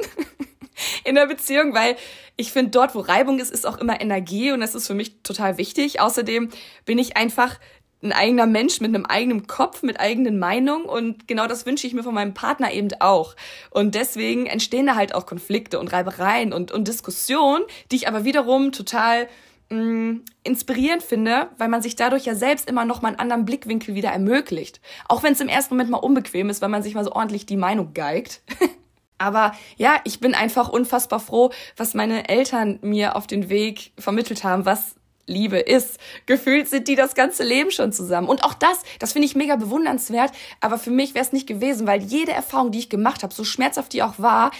in 1.03 1.15
der 1.15 1.27
Beziehung, 1.27 1.73
weil 1.73 1.95
ich 2.35 2.51
finde, 2.51 2.71
dort, 2.71 2.93
wo 2.93 2.99
Reibung 2.99 3.39
ist, 3.39 3.51
ist 3.51 3.65
auch 3.65 3.77
immer 3.77 3.99
Energie 3.99 4.51
und 4.51 4.59
das 4.59 4.75
ist 4.75 4.87
für 4.87 4.93
mich 4.93 5.21
total 5.23 5.57
wichtig. 5.57 5.99
Außerdem 5.99 6.49
bin 6.85 6.99
ich 6.99 7.17
einfach 7.17 7.59
ein 8.03 8.11
eigener 8.11 8.45
Mensch 8.45 8.79
mit 8.79 8.93
einem 8.93 9.07
eigenen 9.07 9.47
Kopf, 9.47 9.81
mit 9.81 9.99
eigenen 9.99 10.37
Meinungen 10.37 10.85
und 10.85 11.27
genau 11.27 11.47
das 11.47 11.65
wünsche 11.65 11.87
ich 11.87 11.93
mir 11.93 12.03
von 12.03 12.13
meinem 12.13 12.35
Partner 12.35 12.71
eben 12.71 12.89
auch. 12.99 13.35
Und 13.71 13.95
deswegen 13.95 14.45
entstehen 14.45 14.85
da 14.85 14.95
halt 14.95 15.15
auch 15.15 15.25
Konflikte 15.25 15.79
und 15.79 15.91
Reibereien 15.91 16.53
und, 16.53 16.71
und 16.71 16.87
Diskussionen, 16.87 17.63
die 17.91 17.95
ich 17.95 18.07
aber 18.07 18.23
wiederum 18.23 18.71
total 18.71 19.27
mh, 19.69 19.81
mm, 19.81 20.25
inspirierend 20.43 21.03
finde, 21.03 21.49
weil 21.57 21.67
man 21.67 21.81
sich 21.81 21.95
dadurch 21.95 22.25
ja 22.25 22.35
selbst 22.35 22.69
immer 22.69 22.85
noch 22.85 23.01
mal 23.01 23.09
einen 23.09 23.19
anderen 23.19 23.45
Blickwinkel 23.45 23.95
wieder 23.95 24.09
ermöglicht. 24.09 24.81
Auch 25.07 25.23
wenn 25.23 25.33
es 25.33 25.41
im 25.41 25.49
ersten 25.49 25.73
Moment 25.73 25.89
mal 25.89 25.97
unbequem 25.97 26.49
ist, 26.49 26.61
weil 26.61 26.69
man 26.69 26.83
sich 26.83 26.93
mal 26.93 27.03
so 27.03 27.11
ordentlich 27.11 27.45
die 27.45 27.57
Meinung 27.57 27.93
geigt. 27.93 28.41
Aber 29.17 29.53
ja, 29.77 29.95
ich 30.03 30.19
bin 30.19 30.35
einfach 30.35 30.69
unfassbar 30.69 31.19
froh, 31.19 31.51
was 31.75 31.95
meine 31.95 32.29
Eltern 32.29 32.79
mir 32.81 33.15
auf 33.15 33.25
den 33.25 33.49
Weg 33.49 33.91
vermittelt 33.97 34.43
haben, 34.43 34.65
was 34.65 34.95
Liebe 35.25 35.57
ist. 35.57 35.99
Gefühlt 36.25 36.69
sind 36.69 36.87
die 36.87 36.95
das 36.95 37.13
ganze 37.13 37.43
Leben 37.43 37.71
schon 37.71 37.91
zusammen. 37.91 38.29
Und 38.29 38.43
auch 38.43 38.53
das, 38.53 38.83
das 38.99 39.13
finde 39.13 39.25
ich 39.25 39.35
mega 39.35 39.55
bewundernswert. 39.57 40.31
Aber 40.61 40.77
für 40.77 40.91
mich 40.91 41.13
wäre 41.15 41.25
es 41.25 41.33
nicht 41.33 41.47
gewesen, 41.47 41.85
weil 41.85 42.01
jede 42.01 42.31
Erfahrung, 42.31 42.71
die 42.71 42.79
ich 42.79 42.89
gemacht 42.89 43.23
habe, 43.23 43.33
so 43.33 43.43
schmerzhaft 43.43 43.93
die 43.93 44.03
auch 44.03 44.19
war, 44.19 44.51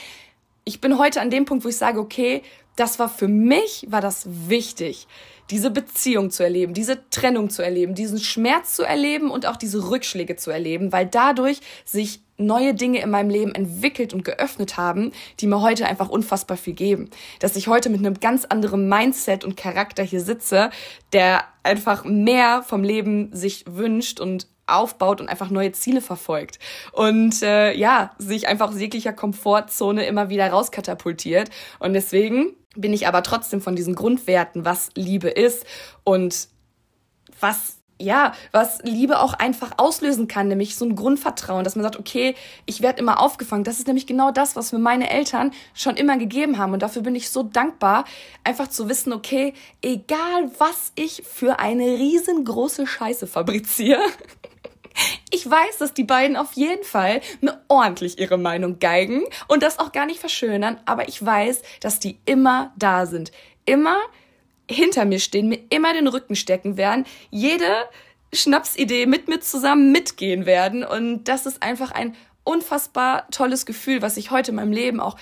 ich 0.65 0.81
bin 0.81 0.97
heute 0.97 1.21
an 1.21 1.29
dem 1.29 1.45
Punkt, 1.45 1.63
wo 1.63 1.69
ich 1.69 1.77
sage, 1.77 1.99
okay, 1.99 2.43
das 2.77 2.99
war 2.99 3.09
für 3.09 3.27
mich, 3.27 3.85
war 3.89 4.01
das 4.01 4.25
wichtig, 4.27 5.07
diese 5.49 5.71
Beziehung 5.71 6.29
zu 6.29 6.43
erleben, 6.43 6.73
diese 6.73 7.09
Trennung 7.09 7.49
zu 7.49 7.61
erleben, 7.61 7.95
diesen 7.95 8.19
Schmerz 8.19 8.75
zu 8.75 8.83
erleben 8.83 9.31
und 9.31 9.45
auch 9.45 9.55
diese 9.55 9.89
Rückschläge 9.89 10.35
zu 10.35 10.51
erleben, 10.51 10.91
weil 10.91 11.05
dadurch 11.05 11.59
sich 11.85 12.21
neue 12.37 12.73
Dinge 12.73 13.01
in 13.01 13.09
meinem 13.09 13.29
Leben 13.29 13.55
entwickelt 13.55 14.13
und 14.13 14.23
geöffnet 14.23 14.77
haben, 14.77 15.11
die 15.39 15.47
mir 15.47 15.61
heute 15.61 15.87
einfach 15.87 16.09
unfassbar 16.09 16.57
viel 16.57 16.73
geben. 16.73 17.09
Dass 17.39 17.55
ich 17.55 17.67
heute 17.67 17.89
mit 17.89 17.99
einem 17.99 18.19
ganz 18.19 18.45
anderen 18.45 18.87
Mindset 18.87 19.43
und 19.43 19.57
Charakter 19.57 20.03
hier 20.03 20.21
sitze, 20.21 20.69
der 21.13 21.45
einfach 21.63 22.03
mehr 22.03 22.61
vom 22.61 22.83
Leben 22.83 23.29
sich 23.33 23.65
wünscht 23.67 24.19
und 24.19 24.47
aufbaut 24.67 25.21
und 25.21 25.29
einfach 25.29 25.49
neue 25.49 25.71
Ziele 25.71 26.01
verfolgt. 26.01 26.59
Und 26.91 27.41
äh, 27.41 27.73
ja, 27.73 28.11
sich 28.17 28.47
einfach 28.47 28.69
aus 28.69 28.79
jeglicher 28.79 29.13
Komfortzone 29.13 30.05
immer 30.05 30.29
wieder 30.29 30.49
rauskatapultiert. 30.49 31.49
Und 31.79 31.93
deswegen 31.93 32.53
bin 32.77 32.93
ich 32.93 33.07
aber 33.07 33.23
trotzdem 33.23 33.61
von 33.61 33.75
diesen 33.75 33.95
Grundwerten, 33.95 34.65
was 34.65 34.89
Liebe 34.95 35.29
ist 35.29 35.65
und 36.03 36.47
was 37.39 37.77
ja, 37.99 38.33
was 38.51 38.79
Liebe 38.83 39.19
auch 39.19 39.33
einfach 39.33 39.71
auslösen 39.77 40.27
kann, 40.27 40.47
nämlich 40.47 40.75
so 40.75 40.85
ein 40.85 40.95
Grundvertrauen, 40.95 41.63
dass 41.63 41.75
man 41.75 41.83
sagt, 41.83 41.97
okay, 41.97 42.35
ich 42.65 42.81
werde 42.81 42.99
immer 42.99 43.19
aufgefangen. 43.19 43.63
Das 43.63 43.79
ist 43.79 43.87
nämlich 43.87 44.05
genau 44.05 44.31
das, 44.31 44.55
was 44.55 44.71
mir 44.71 44.79
meine 44.79 45.09
Eltern 45.09 45.51
schon 45.73 45.95
immer 45.97 46.17
gegeben 46.17 46.57
haben. 46.57 46.73
Und 46.73 46.83
dafür 46.83 47.01
bin 47.01 47.15
ich 47.15 47.29
so 47.29 47.43
dankbar, 47.43 48.05
einfach 48.43 48.67
zu 48.67 48.87
wissen, 48.89 49.13
okay, 49.13 49.53
egal 49.81 50.51
was 50.59 50.91
ich 50.95 51.23
für 51.25 51.59
eine 51.59 51.85
riesengroße 51.85 52.85
Scheiße 52.85 53.25
fabriziere, 53.27 54.01
ich 55.29 55.49
weiß, 55.49 55.77
dass 55.79 55.93
die 55.93 56.03
beiden 56.03 56.35
auf 56.35 56.53
jeden 56.53 56.83
Fall 56.83 57.21
mir 57.41 57.61
ordentlich 57.67 58.19
ihre 58.19 58.37
Meinung 58.37 58.79
geigen 58.79 59.23
und 59.47 59.63
das 59.63 59.79
auch 59.79 59.91
gar 59.91 60.05
nicht 60.05 60.19
verschönern, 60.19 60.79
aber 60.85 61.07
ich 61.07 61.23
weiß, 61.23 61.61
dass 61.81 61.99
die 61.99 62.19
immer 62.25 62.73
da 62.77 63.05
sind. 63.05 63.31
Immer 63.65 63.97
hinter 64.69 65.05
mir 65.05 65.19
stehen, 65.19 65.47
mir 65.47 65.59
immer 65.69 65.93
den 65.93 66.07
Rücken 66.07 66.35
stecken 66.35 66.77
werden, 66.77 67.05
jede 67.29 67.85
Schnapsidee 68.33 69.05
mit 69.05 69.27
mir 69.27 69.39
zusammen 69.39 69.91
mitgehen 69.91 70.45
werden 70.45 70.83
und 70.83 71.25
das 71.25 71.45
ist 71.45 71.63
einfach 71.63 71.91
ein 71.91 72.15
unfassbar 72.43 73.29
tolles 73.31 73.65
Gefühl, 73.65 74.01
was 74.01 74.17
ich 74.17 74.31
heute 74.31 74.51
in 74.51 74.55
meinem 74.55 74.71
Leben 74.71 74.99
auch 74.99 75.17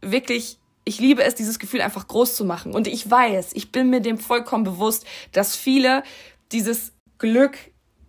wirklich 0.00 0.58
ich 0.84 0.98
liebe 0.98 1.22
es, 1.22 1.34
dieses 1.34 1.58
Gefühl 1.58 1.82
einfach 1.82 2.08
groß 2.08 2.34
zu 2.34 2.44
machen. 2.44 2.72
Und 2.72 2.88
ich 2.88 3.08
weiß, 3.08 3.50
ich 3.52 3.70
bin 3.70 3.90
mir 3.90 4.00
dem 4.00 4.18
vollkommen 4.18 4.64
bewusst, 4.64 5.06
dass 5.30 5.54
viele 5.54 6.02
dieses 6.52 6.92
Glück 7.18 7.58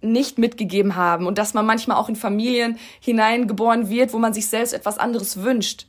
nicht 0.01 0.38
mitgegeben 0.38 0.96
haben 0.96 1.27
und 1.27 1.38
dass 1.38 1.53
man 1.53 1.65
manchmal 1.65 1.98
auch 1.98 2.10
in 2.10 2.15
Familien 2.15 2.77
hineingeboren 3.00 3.89
wird, 3.89 4.13
wo 4.13 4.17
man 4.17 4.34
sich 4.34 4.48
selbst 4.48 4.74
etwas 4.74 4.98
anderes 4.98 5.43
wünscht. 5.43 5.88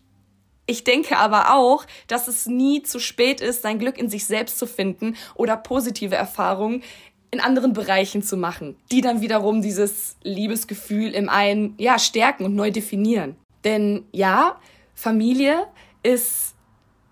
Ich 0.66 0.84
denke 0.84 1.18
aber 1.18 1.54
auch, 1.54 1.84
dass 2.06 2.28
es 2.28 2.46
nie 2.46 2.82
zu 2.82 3.00
spät 3.00 3.40
ist, 3.40 3.62
sein 3.62 3.78
Glück 3.78 3.98
in 3.98 4.08
sich 4.08 4.26
selbst 4.26 4.58
zu 4.58 4.66
finden 4.66 5.16
oder 5.34 5.56
positive 5.56 6.14
Erfahrungen 6.14 6.82
in 7.30 7.40
anderen 7.40 7.72
Bereichen 7.72 8.22
zu 8.22 8.36
machen, 8.36 8.76
die 8.92 9.00
dann 9.00 9.22
wiederum 9.22 9.62
dieses 9.62 10.16
Liebesgefühl 10.22 11.14
im 11.14 11.28
einen, 11.28 11.74
ja, 11.78 11.98
stärken 11.98 12.44
und 12.44 12.54
neu 12.54 12.70
definieren. 12.70 13.36
Denn 13.64 14.04
ja, 14.12 14.60
Familie 14.94 15.66
ist, 16.02 16.54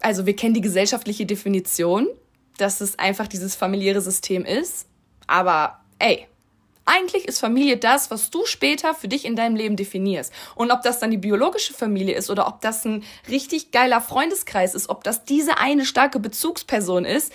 also 0.00 0.26
wir 0.26 0.37
kennen 0.37 0.54
die 0.54 0.61
gesellschaftliche 0.61 1.26
Definition, 1.26 2.07
dass 2.59 2.80
es 2.80 2.99
einfach 2.99 3.26
dieses 3.26 3.57
familiäre 3.57 4.02
System 4.02 4.45
ist, 4.45 4.87
aber 5.26 5.80
ey, 5.99 6.26
eigentlich 6.90 7.26
ist 7.28 7.38
Familie 7.38 7.76
das, 7.76 8.11
was 8.11 8.30
du 8.30 8.44
später 8.47 8.94
für 8.94 9.09
dich 9.09 9.25
in 9.25 9.37
deinem 9.37 9.54
Leben 9.54 9.76
definierst. 9.76 10.32
Und 10.56 10.70
ob 10.70 10.82
das 10.82 10.99
dann 10.99 11.11
die 11.11 11.18
biologische 11.18 11.73
Familie 11.73 12.16
ist 12.16 12.30
oder 12.30 12.49
ob 12.49 12.61
das 12.61 12.85
ein 12.85 13.04
richtig 13.28 13.70
geiler 13.70 14.00
Freundeskreis 14.00 14.75
ist, 14.75 14.88
ob 14.88 15.04
das 15.04 15.25
diese 15.25 15.59
eine 15.59 15.87
starke 15.87 16.18
Bezugsperson 16.18 17.04
ist, 17.04 17.32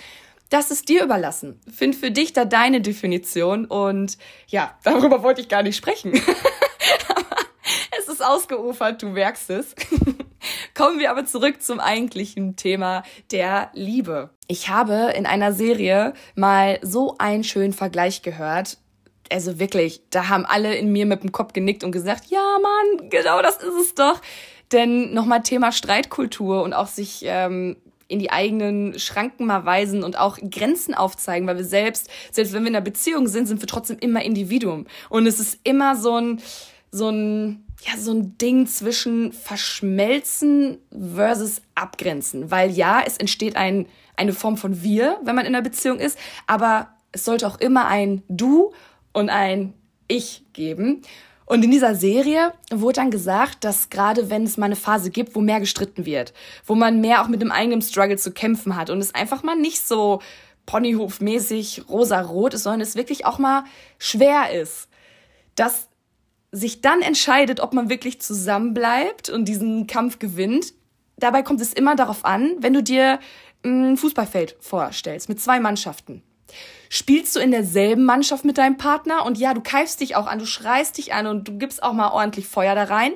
das 0.50 0.70
ist 0.70 0.88
dir 0.88 1.02
überlassen. 1.02 1.60
Find 1.74 1.96
für 1.96 2.10
dich 2.10 2.32
da 2.32 2.44
deine 2.44 2.80
Definition 2.80 3.64
und 3.64 4.18
ja, 4.46 4.78
darüber 4.84 5.22
wollte 5.22 5.40
ich 5.40 5.48
gar 5.48 5.62
nicht 5.62 5.76
sprechen. 5.76 6.12
es 7.98 8.08
ist 8.08 8.24
ausgeufert, 8.24 9.02
du 9.02 9.08
merkst 9.08 9.50
es. 9.50 9.74
Kommen 10.74 10.98
wir 10.98 11.10
aber 11.10 11.24
zurück 11.24 11.62
zum 11.62 11.80
eigentlichen 11.80 12.56
Thema 12.56 13.02
der 13.32 13.70
Liebe. 13.72 14.30
Ich 14.46 14.68
habe 14.68 15.12
in 15.16 15.26
einer 15.26 15.52
Serie 15.52 16.12
mal 16.34 16.78
so 16.82 17.16
einen 17.18 17.42
schönen 17.42 17.72
Vergleich 17.72 18.22
gehört 18.22 18.78
also 19.32 19.58
wirklich, 19.58 20.00
da 20.10 20.28
haben 20.28 20.46
alle 20.46 20.74
in 20.76 20.92
mir 20.92 21.06
mit 21.06 21.22
dem 21.22 21.32
Kopf 21.32 21.52
genickt 21.52 21.84
und 21.84 21.92
gesagt, 21.92 22.26
ja 22.26 22.58
Mann, 22.62 23.10
genau 23.10 23.42
das 23.42 23.56
ist 23.56 23.80
es 23.80 23.94
doch. 23.94 24.20
Denn 24.72 25.14
nochmal 25.14 25.42
Thema 25.42 25.70
Streitkultur 25.70 26.62
und 26.62 26.72
auch 26.72 26.88
sich 26.88 27.22
ähm, 27.24 27.76
in 28.08 28.18
die 28.18 28.30
eigenen 28.30 28.98
Schranken 28.98 29.46
mal 29.46 29.64
weisen 29.64 30.04
und 30.04 30.18
auch 30.18 30.38
Grenzen 30.50 30.94
aufzeigen, 30.94 31.46
weil 31.46 31.56
wir 31.56 31.64
selbst, 31.64 32.08
selbst 32.30 32.52
wenn 32.52 32.62
wir 32.62 32.68
in 32.68 32.76
einer 32.76 32.84
Beziehung 32.84 33.28
sind, 33.28 33.46
sind 33.46 33.60
wir 33.60 33.68
trotzdem 33.68 33.98
immer 33.98 34.22
Individuum. 34.22 34.86
Und 35.08 35.26
es 35.26 35.40
ist 35.40 35.60
immer 35.64 35.96
so 35.96 36.16
ein, 36.16 36.40
so 36.90 37.08
ein, 37.08 37.64
ja, 37.82 37.98
so 37.98 38.12
ein 38.12 38.38
Ding 38.38 38.66
zwischen 38.66 39.32
Verschmelzen 39.32 40.78
versus 41.14 41.62
Abgrenzen. 41.74 42.50
Weil 42.50 42.70
ja, 42.70 43.02
es 43.04 43.16
entsteht 43.18 43.56
ein, 43.56 43.86
eine 44.16 44.32
Form 44.32 44.56
von 44.56 44.82
wir, 44.82 45.18
wenn 45.22 45.34
man 45.34 45.44
in 45.44 45.54
einer 45.54 45.62
Beziehung 45.62 45.98
ist, 45.98 46.18
aber 46.46 46.88
es 47.12 47.24
sollte 47.24 47.46
auch 47.46 47.58
immer 47.58 47.86
ein 47.86 48.22
Du 48.28 48.72
und 49.16 49.30
ein 49.30 49.72
Ich 50.08 50.44
geben. 50.52 51.02
Und 51.46 51.64
in 51.64 51.70
dieser 51.70 51.94
Serie 51.94 52.52
wurde 52.70 53.00
dann 53.00 53.10
gesagt, 53.10 53.64
dass 53.64 53.88
gerade 53.88 54.30
wenn 54.30 54.44
es 54.44 54.56
mal 54.56 54.66
eine 54.66 54.76
Phase 54.76 55.10
gibt, 55.10 55.34
wo 55.34 55.40
mehr 55.40 55.58
gestritten 55.58 56.04
wird, 56.04 56.34
wo 56.66 56.74
man 56.74 57.00
mehr 57.00 57.22
auch 57.22 57.28
mit 57.28 57.40
dem 57.40 57.50
eigenen 57.50 57.80
Struggle 57.80 58.18
zu 58.18 58.32
kämpfen 58.32 58.76
hat 58.76 58.90
und 58.90 58.98
es 58.98 59.14
einfach 59.14 59.42
mal 59.42 59.56
nicht 59.56 59.86
so 59.86 60.20
Ponyhofmäßig 60.66 61.84
rosa-rot 61.88 62.54
ist, 62.54 62.64
sondern 62.64 62.82
es 62.82 62.96
wirklich 62.96 63.24
auch 63.24 63.38
mal 63.38 63.64
schwer 63.98 64.50
ist, 64.52 64.88
dass 65.54 65.88
sich 66.52 66.82
dann 66.82 67.00
entscheidet, 67.00 67.60
ob 67.60 67.72
man 67.72 67.88
wirklich 67.88 68.20
zusammenbleibt 68.20 69.30
und 69.30 69.46
diesen 69.46 69.86
Kampf 69.86 70.18
gewinnt. 70.18 70.74
Dabei 71.16 71.42
kommt 71.42 71.60
es 71.60 71.72
immer 71.72 71.96
darauf 71.96 72.24
an, 72.24 72.56
wenn 72.58 72.74
du 72.74 72.82
dir 72.82 73.18
ein 73.64 73.96
Fußballfeld 73.96 74.56
vorstellst 74.60 75.28
mit 75.28 75.40
zwei 75.40 75.60
Mannschaften 75.60 76.22
spielst 76.88 77.34
du 77.36 77.40
in 77.40 77.50
derselben 77.50 78.04
Mannschaft 78.04 78.44
mit 78.44 78.58
deinem 78.58 78.76
Partner 78.76 79.24
und 79.24 79.38
ja, 79.38 79.54
du 79.54 79.60
keifst 79.60 80.00
dich 80.00 80.16
auch 80.16 80.26
an, 80.26 80.38
du 80.38 80.46
schreist 80.46 80.98
dich 80.98 81.12
an 81.12 81.26
und 81.26 81.48
du 81.48 81.58
gibst 81.58 81.82
auch 81.82 81.92
mal 81.92 82.10
ordentlich 82.10 82.46
Feuer 82.46 82.74
da 82.74 82.84
rein, 82.84 83.12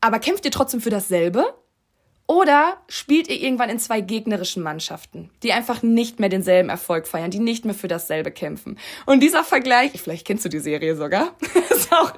aber 0.00 0.18
kämpft 0.18 0.44
ihr 0.44 0.50
trotzdem 0.50 0.80
für 0.80 0.90
dasselbe? 0.90 1.54
Oder 2.26 2.78
spielt 2.88 3.28
ihr 3.28 3.40
irgendwann 3.40 3.68
in 3.68 3.78
zwei 3.78 4.00
gegnerischen 4.00 4.62
Mannschaften, 4.62 5.30
die 5.42 5.52
einfach 5.52 5.82
nicht 5.82 6.20
mehr 6.20 6.28
denselben 6.28 6.68
Erfolg 6.68 7.06
feiern, 7.06 7.30
die 7.30 7.40
nicht 7.40 7.64
mehr 7.64 7.74
für 7.74 7.88
dasselbe 7.88 8.30
kämpfen? 8.30 8.78
Und 9.06 9.20
dieser 9.20 9.44
Vergleich, 9.44 9.92
vielleicht 10.00 10.26
kennst 10.26 10.44
du 10.44 10.48
die 10.48 10.60
Serie 10.60 10.96
sogar, 10.96 11.36
ist 11.70 11.92
auch, 11.92 12.12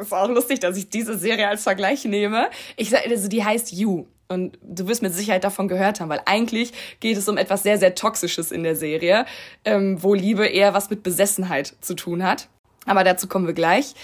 ist 0.00 0.12
auch 0.12 0.28
lustig, 0.28 0.60
dass 0.60 0.76
ich 0.76 0.88
diese 0.88 1.16
Serie 1.16 1.48
als 1.48 1.62
Vergleich 1.62 2.04
nehme. 2.04 2.50
Ich 2.76 2.96
also 2.96 3.28
die 3.28 3.44
heißt 3.44 3.72
You. 3.72 4.06
Und 4.28 4.58
du 4.62 4.86
wirst 4.88 5.00
mit 5.00 5.14
Sicherheit 5.14 5.44
davon 5.44 5.68
gehört 5.68 6.00
haben, 6.00 6.10
weil 6.10 6.20
eigentlich 6.26 6.72
geht 7.00 7.16
es 7.16 7.28
um 7.28 7.38
etwas 7.38 7.62
sehr, 7.62 7.78
sehr 7.78 7.94
Toxisches 7.94 8.52
in 8.52 8.62
der 8.62 8.76
Serie, 8.76 9.24
ähm, 9.64 10.02
wo 10.02 10.12
Liebe 10.12 10.46
eher 10.46 10.74
was 10.74 10.90
mit 10.90 11.02
Besessenheit 11.02 11.74
zu 11.80 11.94
tun 11.94 12.22
hat. 12.22 12.48
Aber 12.84 13.04
dazu 13.04 13.26
kommen 13.26 13.46
wir 13.46 13.54
gleich. 13.54 13.94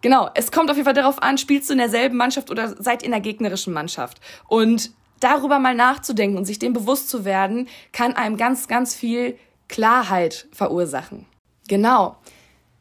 Genau, 0.00 0.30
es 0.34 0.52
kommt 0.52 0.70
auf 0.70 0.76
jeden 0.76 0.84
Fall 0.84 0.94
darauf 0.94 1.22
an, 1.22 1.38
spielst 1.38 1.68
du 1.68 1.74
in 1.74 1.78
derselben 1.78 2.16
Mannschaft 2.16 2.50
oder 2.50 2.74
seid 2.82 3.02
in 3.02 3.12
der 3.12 3.20
gegnerischen 3.20 3.72
Mannschaft. 3.72 4.20
Und 4.48 4.92
darüber 5.20 5.58
mal 5.58 5.74
nachzudenken 5.74 6.36
und 6.36 6.44
sich 6.44 6.58
dem 6.58 6.72
bewusst 6.72 7.08
zu 7.08 7.24
werden, 7.24 7.68
kann 7.92 8.14
einem 8.14 8.36
ganz, 8.36 8.68
ganz 8.68 8.94
viel 8.94 9.38
Klarheit 9.68 10.46
verursachen. 10.52 11.26
Genau. 11.68 12.16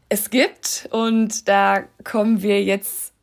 Es 0.10 0.30
gibt, 0.30 0.88
und 0.92 1.48
da 1.48 1.84
kommen 2.04 2.42
wir 2.42 2.64
jetzt 2.64 3.14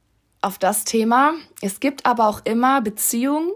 auf 0.42 0.58
das 0.58 0.84
Thema, 0.84 1.32
es 1.62 1.80
gibt 1.80 2.04
aber 2.04 2.28
auch 2.28 2.42
immer 2.44 2.82
Beziehungen, 2.82 3.50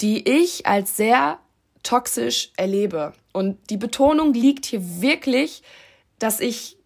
die 0.00 0.28
ich 0.28 0.66
als 0.66 0.96
sehr 0.96 1.38
toxisch 1.82 2.50
erlebe. 2.56 3.12
Und 3.32 3.70
die 3.70 3.76
Betonung 3.76 4.34
liegt 4.34 4.66
hier 4.66 5.00
wirklich, 5.00 5.62
dass 6.18 6.40
ich 6.40 6.76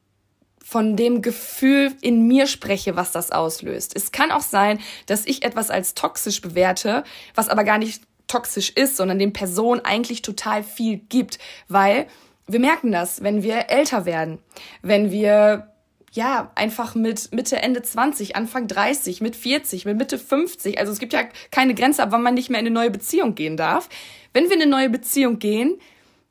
von 0.62 0.96
dem 0.96 1.20
Gefühl 1.20 1.92
in 2.00 2.28
mir 2.28 2.46
spreche, 2.46 2.94
was 2.94 3.10
das 3.10 3.32
auslöst. 3.32 3.96
Es 3.96 4.12
kann 4.12 4.30
auch 4.30 4.42
sein, 4.42 4.78
dass 5.06 5.26
ich 5.26 5.44
etwas 5.44 5.70
als 5.70 5.94
toxisch 5.94 6.40
bewerte, 6.40 7.02
was 7.34 7.48
aber 7.48 7.64
gar 7.64 7.78
nicht 7.78 8.02
toxisch 8.28 8.70
ist, 8.70 8.96
sondern 8.96 9.18
den 9.18 9.32
Personen 9.32 9.84
eigentlich 9.84 10.22
total 10.22 10.62
viel 10.62 10.98
gibt, 10.98 11.40
weil 11.66 12.06
wir 12.46 12.60
merken 12.60 12.92
das, 12.92 13.22
wenn 13.22 13.42
wir 13.42 13.70
älter 13.70 14.04
werden, 14.04 14.38
wenn 14.82 15.10
wir 15.10 15.69
ja, 16.12 16.50
einfach 16.56 16.94
mit 16.94 17.32
Mitte, 17.32 17.56
Ende 17.62 17.82
20, 17.82 18.34
Anfang 18.34 18.66
30, 18.66 19.20
mit 19.20 19.36
40, 19.36 19.84
mit 19.84 19.96
Mitte 19.96 20.18
50. 20.18 20.78
Also 20.78 20.92
es 20.92 20.98
gibt 20.98 21.12
ja 21.12 21.22
keine 21.50 21.74
Grenze, 21.74 22.02
ab 22.02 22.08
wann 22.10 22.22
man 22.22 22.34
nicht 22.34 22.50
mehr 22.50 22.58
in 22.58 22.66
eine 22.66 22.74
neue 22.74 22.90
Beziehung 22.90 23.36
gehen 23.36 23.56
darf. 23.56 23.88
Wenn 24.32 24.44
wir 24.44 24.56
in 24.56 24.62
eine 24.62 24.70
neue 24.70 24.90
Beziehung 24.90 25.38
gehen, 25.38 25.78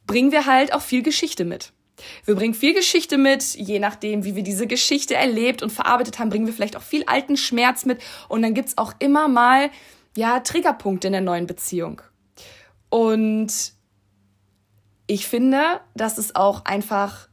bringen 0.06 0.32
wir 0.32 0.46
halt 0.46 0.74
auch 0.74 0.82
viel 0.82 1.02
Geschichte 1.02 1.46
mit. 1.46 1.72
Wir 2.26 2.36
bringen 2.36 2.54
viel 2.54 2.74
Geschichte 2.74 3.18
mit, 3.18 3.56
je 3.56 3.80
nachdem, 3.80 4.24
wie 4.24 4.36
wir 4.36 4.44
diese 4.44 4.68
Geschichte 4.68 5.16
erlebt 5.16 5.62
und 5.62 5.70
verarbeitet 5.70 6.20
haben, 6.20 6.30
bringen 6.30 6.46
wir 6.46 6.54
vielleicht 6.54 6.78
auch 6.78 6.82
viel 6.82 7.04
alten 7.06 7.38
Schmerz 7.38 7.86
mit 7.86 8.02
und 8.28 8.42
dann 8.42 8.54
gibt's 8.54 8.78
auch 8.78 8.94
immer 9.00 9.28
mal, 9.28 9.70
ja, 10.16 10.40
Triggerpunkte 10.40 11.08
in 11.08 11.14
der 11.14 11.22
neuen 11.22 11.46
Beziehung. 11.46 12.02
Und 12.90 13.74
ich 15.08 15.28
finde, 15.28 15.82
dass 15.96 16.18
es 16.18 16.36
auch 16.36 16.66
einfach 16.66 17.29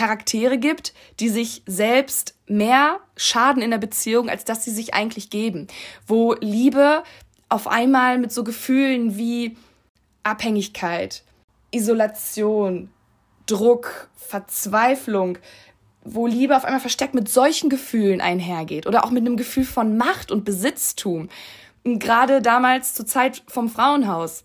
Charaktere 0.00 0.56
gibt, 0.56 0.94
die 1.20 1.28
sich 1.28 1.62
selbst 1.66 2.34
mehr 2.46 3.00
schaden 3.18 3.62
in 3.62 3.70
der 3.70 3.76
Beziehung, 3.76 4.30
als 4.30 4.46
dass 4.46 4.64
sie 4.64 4.70
sich 4.70 4.94
eigentlich 4.94 5.28
geben. 5.28 5.66
Wo 6.06 6.32
Liebe 6.40 7.02
auf 7.50 7.68
einmal 7.68 8.16
mit 8.16 8.32
so 8.32 8.42
Gefühlen 8.42 9.18
wie 9.18 9.58
Abhängigkeit, 10.22 11.22
Isolation, 11.70 12.88
Druck, 13.44 14.08
Verzweiflung, 14.16 15.36
wo 16.02 16.26
Liebe 16.26 16.56
auf 16.56 16.64
einmal 16.64 16.80
verstärkt 16.80 17.12
mit 17.12 17.28
solchen 17.28 17.68
Gefühlen 17.68 18.22
einhergeht 18.22 18.86
oder 18.86 19.04
auch 19.04 19.10
mit 19.10 19.26
einem 19.26 19.36
Gefühl 19.36 19.64
von 19.64 19.98
Macht 19.98 20.32
und 20.32 20.46
Besitztum. 20.46 21.28
Und 21.84 21.98
gerade 21.98 22.40
damals 22.40 22.94
zur 22.94 23.04
Zeit 23.04 23.42
vom 23.48 23.68
Frauenhaus, 23.68 24.44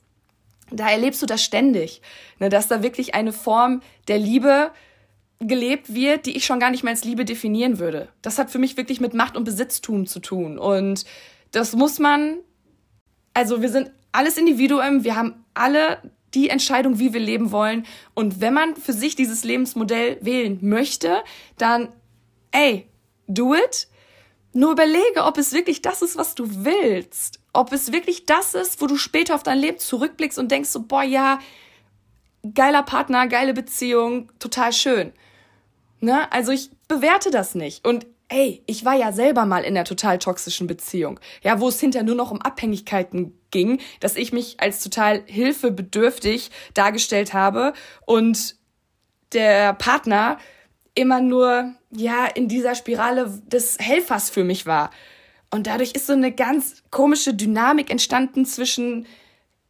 da 0.69 0.89
erlebst 0.89 1.21
du 1.21 1.25
das 1.25 1.41
ständig, 1.41 2.01
ne, 2.39 2.49
dass 2.49 2.67
da 2.67 2.83
wirklich 2.83 3.15
eine 3.15 3.31
Form 3.31 3.81
der 4.09 4.17
Liebe 4.17 4.71
gelebt 5.39 5.93
wird, 5.93 6.25
die 6.25 6.37
ich 6.37 6.45
schon 6.45 6.59
gar 6.59 6.71
nicht 6.71 6.83
mehr 6.83 6.93
als 6.93 7.03
Liebe 7.03 7.25
definieren 7.25 7.79
würde. 7.79 8.09
Das 8.21 8.37
hat 8.39 8.51
für 8.51 8.59
mich 8.59 8.77
wirklich 8.77 8.99
mit 8.99 9.13
Macht 9.13 9.35
und 9.35 9.43
Besitztum 9.43 10.07
zu 10.07 10.19
tun. 10.19 10.57
Und 10.57 11.05
das 11.51 11.75
muss 11.75 11.99
man, 11.99 12.37
also 13.33 13.61
wir 13.61 13.69
sind 13.69 13.91
alles 14.11 14.37
Individuen, 14.37 15.03
wir 15.03 15.15
haben 15.15 15.45
alle 15.53 15.99
die 16.33 16.49
Entscheidung, 16.49 16.99
wie 16.99 17.13
wir 17.13 17.19
leben 17.19 17.51
wollen. 17.51 17.85
Und 18.13 18.41
wenn 18.41 18.53
man 18.53 18.75
für 18.75 18.93
sich 18.93 19.15
dieses 19.15 19.43
Lebensmodell 19.43 20.17
wählen 20.21 20.59
möchte, 20.61 21.23
dann, 21.57 21.89
ey, 22.51 22.87
do 23.27 23.55
it. 23.55 23.87
Nur 24.53 24.71
überlege, 24.71 25.23
ob 25.23 25.37
es 25.37 25.53
wirklich 25.53 25.81
das 25.81 26.01
ist, 26.01 26.17
was 26.17 26.35
du 26.35 26.47
willst. 26.65 27.39
Ob 27.51 27.73
es 27.73 27.91
wirklich 27.91 28.25
das 28.25 28.53
ist, 28.53 28.81
wo 28.81 28.87
du 28.87 28.95
später 28.95 29.35
auf 29.35 29.43
dein 29.43 29.59
Leben 29.59 29.79
zurückblickst 29.79 30.39
und 30.39 30.49
denkst 30.49 30.69
so, 30.69 30.83
boah, 30.83 31.03
ja, 31.03 31.39
geiler 32.53 32.83
Partner, 32.83 33.27
geile 33.27 33.53
Beziehung, 33.53 34.31
total 34.39 34.73
schön. 34.73 35.13
Ne? 35.99 36.31
Also 36.31 36.51
ich 36.51 36.69
bewerte 36.87 37.31
das 37.31 37.55
nicht. 37.55 37.85
Und 37.85 38.05
ey, 38.27 38.63
ich 38.65 38.85
war 38.85 38.95
ja 38.95 39.11
selber 39.11 39.45
mal 39.45 39.63
in 39.63 39.75
einer 39.75 39.85
total 39.85 40.19
toxischen 40.19 40.67
Beziehung, 40.67 41.19
ja, 41.41 41.59
wo 41.59 41.67
es 41.67 41.79
hinterher 41.79 42.05
nur 42.05 42.15
noch 42.15 42.31
um 42.31 42.41
Abhängigkeiten 42.41 43.37
ging, 43.51 43.79
dass 43.99 44.15
ich 44.15 44.33
mich 44.33 44.59
als 44.59 44.83
total 44.83 45.23
hilfebedürftig 45.25 46.51
dargestellt 46.73 47.33
habe 47.33 47.73
und 48.05 48.55
der 49.33 49.73
Partner 49.73 50.37
immer 50.95 51.21
nur, 51.21 51.73
ja, 51.91 52.25
in 52.25 52.47
dieser 52.47 52.73
Spirale 52.73 53.41
des 53.47 53.77
Helfers 53.79 54.29
für 54.29 54.43
mich 54.43 54.65
war. 54.65 54.91
Und 55.51 55.67
dadurch 55.67 55.91
ist 55.91 56.07
so 56.07 56.13
eine 56.13 56.31
ganz 56.31 56.83
komische 56.89 57.33
Dynamik 57.33 57.91
entstanden 57.91 58.45
zwischen, 58.45 59.05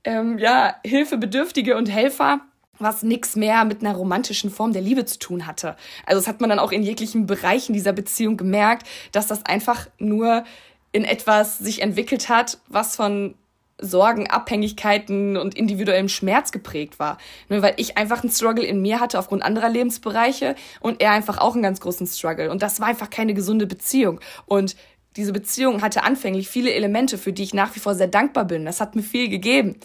ähm, 0.04 0.38
ja, 0.38 0.76
Hilfebedürftige 0.86 1.76
und 1.76 1.88
Helfer 1.88 2.42
was 2.80 3.04
nix 3.04 3.36
mehr 3.36 3.66
mit 3.66 3.82
einer 3.82 3.96
romantischen 3.96 4.50
Form 4.50 4.74
der 4.74 4.82
Liebe 4.82 5.06
zu 5.06 5.20
tun 5.20 5.48
hatte. 5.48 5.76
Also 6.06 6.22
das 6.22 6.28
hat 6.28 6.42
man 6.42 6.50
dann 6.50 6.60
auch 6.60 6.72
in 6.72 6.84
jeglichen 6.84 7.26
Bereichen 7.26 7.74
dieser 7.74 7.94
Beziehung 7.94 8.38
gemerkt, 8.38 8.88
dass 9.12 9.28
das 9.28 9.46
einfach 9.46 9.88
nur 9.98 10.44
in 10.92 11.04
etwas 11.04 11.58
sich 11.58 11.82
entwickelt 11.82 12.30
hat, 12.30 12.60
was 12.68 12.96
von 12.96 13.36
Sorgen, 13.78 14.30
Abhängigkeiten 14.30 15.36
und 15.36 15.56
individuellem 15.56 16.08
Schmerz 16.08 16.52
geprägt 16.52 16.98
war. 16.98 17.18
Nur 17.50 17.62
weil 17.62 17.74
ich 17.78 17.98
einfach 17.98 18.24
einen 18.24 18.32
Struggle 18.32 18.64
in 18.64 18.82
mir 18.82 19.02
hatte 19.02 19.20
aufgrund 19.20 19.44
anderer 19.44 19.70
Lebensbereiche 19.70 20.56
und 20.80 21.02
er 21.02 21.12
einfach 21.12 21.38
auch 21.40 21.54
einen 21.54 21.64
ganz 21.64 21.82
großen 21.82 22.08
Struggle. 22.08 22.50
Und 22.50 22.62
das 22.62 22.80
war 22.80 22.88
einfach 22.88 23.10
keine 23.10 23.34
gesunde 23.34 23.68
Beziehung. 23.68 24.22
Und 24.46 24.78
diese 25.18 25.34
Beziehung 25.34 25.82
hatte 25.82 26.04
anfänglich 26.04 26.48
viele 26.48 26.74
Elemente, 26.74 27.18
für 27.18 27.34
die 27.34 27.44
ich 27.44 27.54
nach 27.54 27.76
wie 27.76 27.80
vor 27.80 27.96
sehr 27.96 28.08
dankbar 28.08 28.46
bin. 28.46 28.66
Das 28.66 28.82
hat 28.82 28.96
mir 28.96 29.04
viel 29.04 29.30
gegeben. 29.30 29.76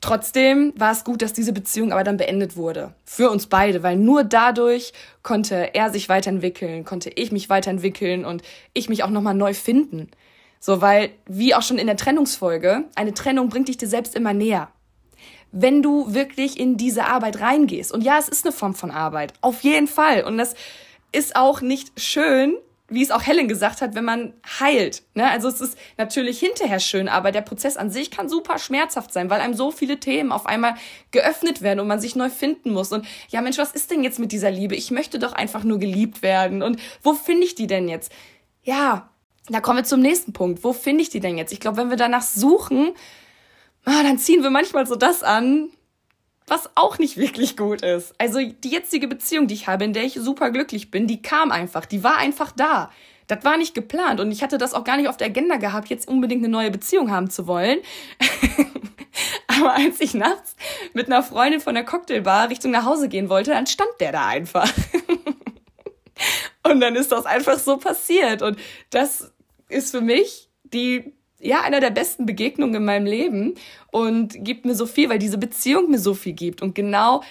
Trotzdem 0.00 0.72
war 0.76 0.92
es 0.92 1.04
gut, 1.04 1.20
dass 1.20 1.34
diese 1.34 1.52
Beziehung 1.52 1.92
aber 1.92 2.04
dann 2.04 2.16
beendet 2.16 2.56
wurde. 2.56 2.94
Für 3.04 3.30
uns 3.30 3.46
beide, 3.46 3.82
weil 3.82 3.96
nur 3.96 4.24
dadurch 4.24 4.92
konnte 5.22 5.74
er 5.74 5.90
sich 5.90 6.08
weiterentwickeln, 6.08 6.84
konnte 6.84 7.10
ich 7.10 7.32
mich 7.32 7.50
weiterentwickeln 7.50 8.24
und 8.24 8.42
ich 8.72 8.88
mich 8.88 9.04
auch 9.04 9.10
nochmal 9.10 9.34
neu 9.34 9.52
finden. 9.52 10.08
So, 10.58 10.80
weil, 10.80 11.10
wie 11.26 11.54
auch 11.54 11.62
schon 11.62 11.78
in 11.78 11.86
der 11.86 11.96
Trennungsfolge, 11.96 12.84
eine 12.94 13.14
Trennung 13.14 13.48
bringt 13.50 13.68
dich 13.68 13.76
dir 13.76 13.88
selbst 13.88 14.14
immer 14.14 14.32
näher. 14.32 14.68
Wenn 15.52 15.82
du 15.82 16.14
wirklich 16.14 16.58
in 16.58 16.76
diese 16.76 17.06
Arbeit 17.06 17.40
reingehst. 17.40 17.92
Und 17.92 18.02
ja, 18.02 18.18
es 18.18 18.28
ist 18.28 18.44
eine 18.44 18.52
Form 18.52 18.74
von 18.74 18.90
Arbeit. 18.90 19.34
Auf 19.40 19.62
jeden 19.62 19.88
Fall. 19.88 20.24
Und 20.24 20.38
das 20.38 20.54
ist 21.12 21.34
auch 21.34 21.60
nicht 21.60 21.98
schön, 22.00 22.54
wie 22.90 23.02
es 23.02 23.10
auch 23.10 23.22
Helen 23.22 23.48
gesagt 23.48 23.80
hat, 23.80 23.94
wenn 23.94 24.04
man 24.04 24.34
heilt. 24.58 25.04
Ne? 25.14 25.28
Also 25.30 25.48
es 25.48 25.60
ist 25.60 25.78
natürlich 25.96 26.38
hinterher 26.40 26.80
schön, 26.80 27.08
aber 27.08 27.32
der 27.32 27.40
Prozess 27.40 27.76
an 27.76 27.90
sich 27.90 28.10
kann 28.10 28.28
super 28.28 28.58
schmerzhaft 28.58 29.12
sein, 29.12 29.30
weil 29.30 29.40
einem 29.40 29.54
so 29.54 29.70
viele 29.70 30.00
Themen 30.00 30.32
auf 30.32 30.46
einmal 30.46 30.74
geöffnet 31.12 31.62
werden 31.62 31.80
und 31.80 31.86
man 31.86 32.00
sich 32.00 32.16
neu 32.16 32.28
finden 32.28 32.72
muss. 32.72 32.92
Und 32.92 33.06
ja, 33.28 33.40
Mensch, 33.40 33.58
was 33.58 33.72
ist 33.72 33.90
denn 33.90 34.02
jetzt 34.02 34.18
mit 34.18 34.32
dieser 34.32 34.50
Liebe? 34.50 34.74
Ich 34.74 34.90
möchte 34.90 35.18
doch 35.18 35.32
einfach 35.32 35.62
nur 35.62 35.78
geliebt 35.78 36.22
werden. 36.22 36.62
Und 36.62 36.80
wo 37.02 37.14
finde 37.14 37.44
ich 37.44 37.54
die 37.54 37.68
denn 37.68 37.88
jetzt? 37.88 38.12
Ja, 38.64 39.08
da 39.48 39.60
kommen 39.60 39.78
wir 39.78 39.84
zum 39.84 40.00
nächsten 40.00 40.32
Punkt. 40.32 40.64
Wo 40.64 40.72
finde 40.72 41.02
ich 41.02 41.10
die 41.10 41.20
denn 41.20 41.38
jetzt? 41.38 41.52
Ich 41.52 41.60
glaube, 41.60 41.76
wenn 41.76 41.90
wir 41.90 41.96
danach 41.96 42.22
suchen, 42.22 42.92
ah, 43.84 44.02
dann 44.02 44.18
ziehen 44.18 44.42
wir 44.42 44.50
manchmal 44.50 44.86
so 44.86 44.96
das 44.96 45.22
an, 45.22 45.70
was 46.50 46.68
auch 46.74 46.98
nicht 46.98 47.16
wirklich 47.16 47.56
gut 47.56 47.82
ist. 47.82 48.12
Also 48.18 48.40
die 48.40 48.70
jetzige 48.70 49.06
Beziehung, 49.06 49.46
die 49.46 49.54
ich 49.54 49.68
habe, 49.68 49.84
in 49.84 49.92
der 49.92 50.04
ich 50.04 50.14
super 50.14 50.50
glücklich 50.50 50.90
bin, 50.90 51.06
die 51.06 51.22
kam 51.22 51.52
einfach, 51.52 51.86
die 51.86 52.02
war 52.02 52.18
einfach 52.18 52.52
da. 52.52 52.90
Das 53.28 53.44
war 53.44 53.56
nicht 53.56 53.74
geplant 53.74 54.18
und 54.18 54.32
ich 54.32 54.42
hatte 54.42 54.58
das 54.58 54.74
auch 54.74 54.82
gar 54.82 54.96
nicht 54.96 55.08
auf 55.08 55.16
der 55.16 55.28
Agenda 55.28 55.56
gehabt, 55.56 55.88
jetzt 55.88 56.08
unbedingt 56.08 56.42
eine 56.42 56.50
neue 56.50 56.72
Beziehung 56.72 57.12
haben 57.12 57.30
zu 57.30 57.46
wollen. 57.46 57.78
Aber 59.46 59.74
als 59.74 60.00
ich 60.00 60.14
nachts 60.14 60.56
mit 60.94 61.06
einer 61.06 61.22
Freundin 61.22 61.60
von 61.60 61.74
der 61.74 61.84
Cocktailbar 61.84 62.50
Richtung 62.50 62.72
nach 62.72 62.84
Hause 62.84 63.08
gehen 63.08 63.28
wollte, 63.28 63.52
dann 63.52 63.68
stand 63.68 63.90
der 64.00 64.10
da 64.10 64.26
einfach. 64.26 64.70
und 66.64 66.80
dann 66.80 66.96
ist 66.96 67.12
das 67.12 67.26
einfach 67.26 67.58
so 67.58 67.76
passiert 67.76 68.42
und 68.42 68.58
das 68.90 69.32
ist 69.68 69.92
für 69.92 70.00
mich 70.00 70.48
die 70.64 71.14
ja, 71.40 71.62
einer 71.62 71.80
der 71.80 71.90
besten 71.90 72.26
Begegnungen 72.26 72.74
in 72.74 72.84
meinem 72.84 73.06
Leben 73.06 73.54
und 73.90 74.44
gibt 74.44 74.64
mir 74.64 74.74
so 74.74 74.86
viel, 74.86 75.08
weil 75.08 75.18
diese 75.18 75.38
Beziehung 75.38 75.90
mir 75.90 75.98
so 75.98 76.14
viel 76.14 76.32
gibt 76.32 76.62
und 76.62 76.74
genau 76.74 77.22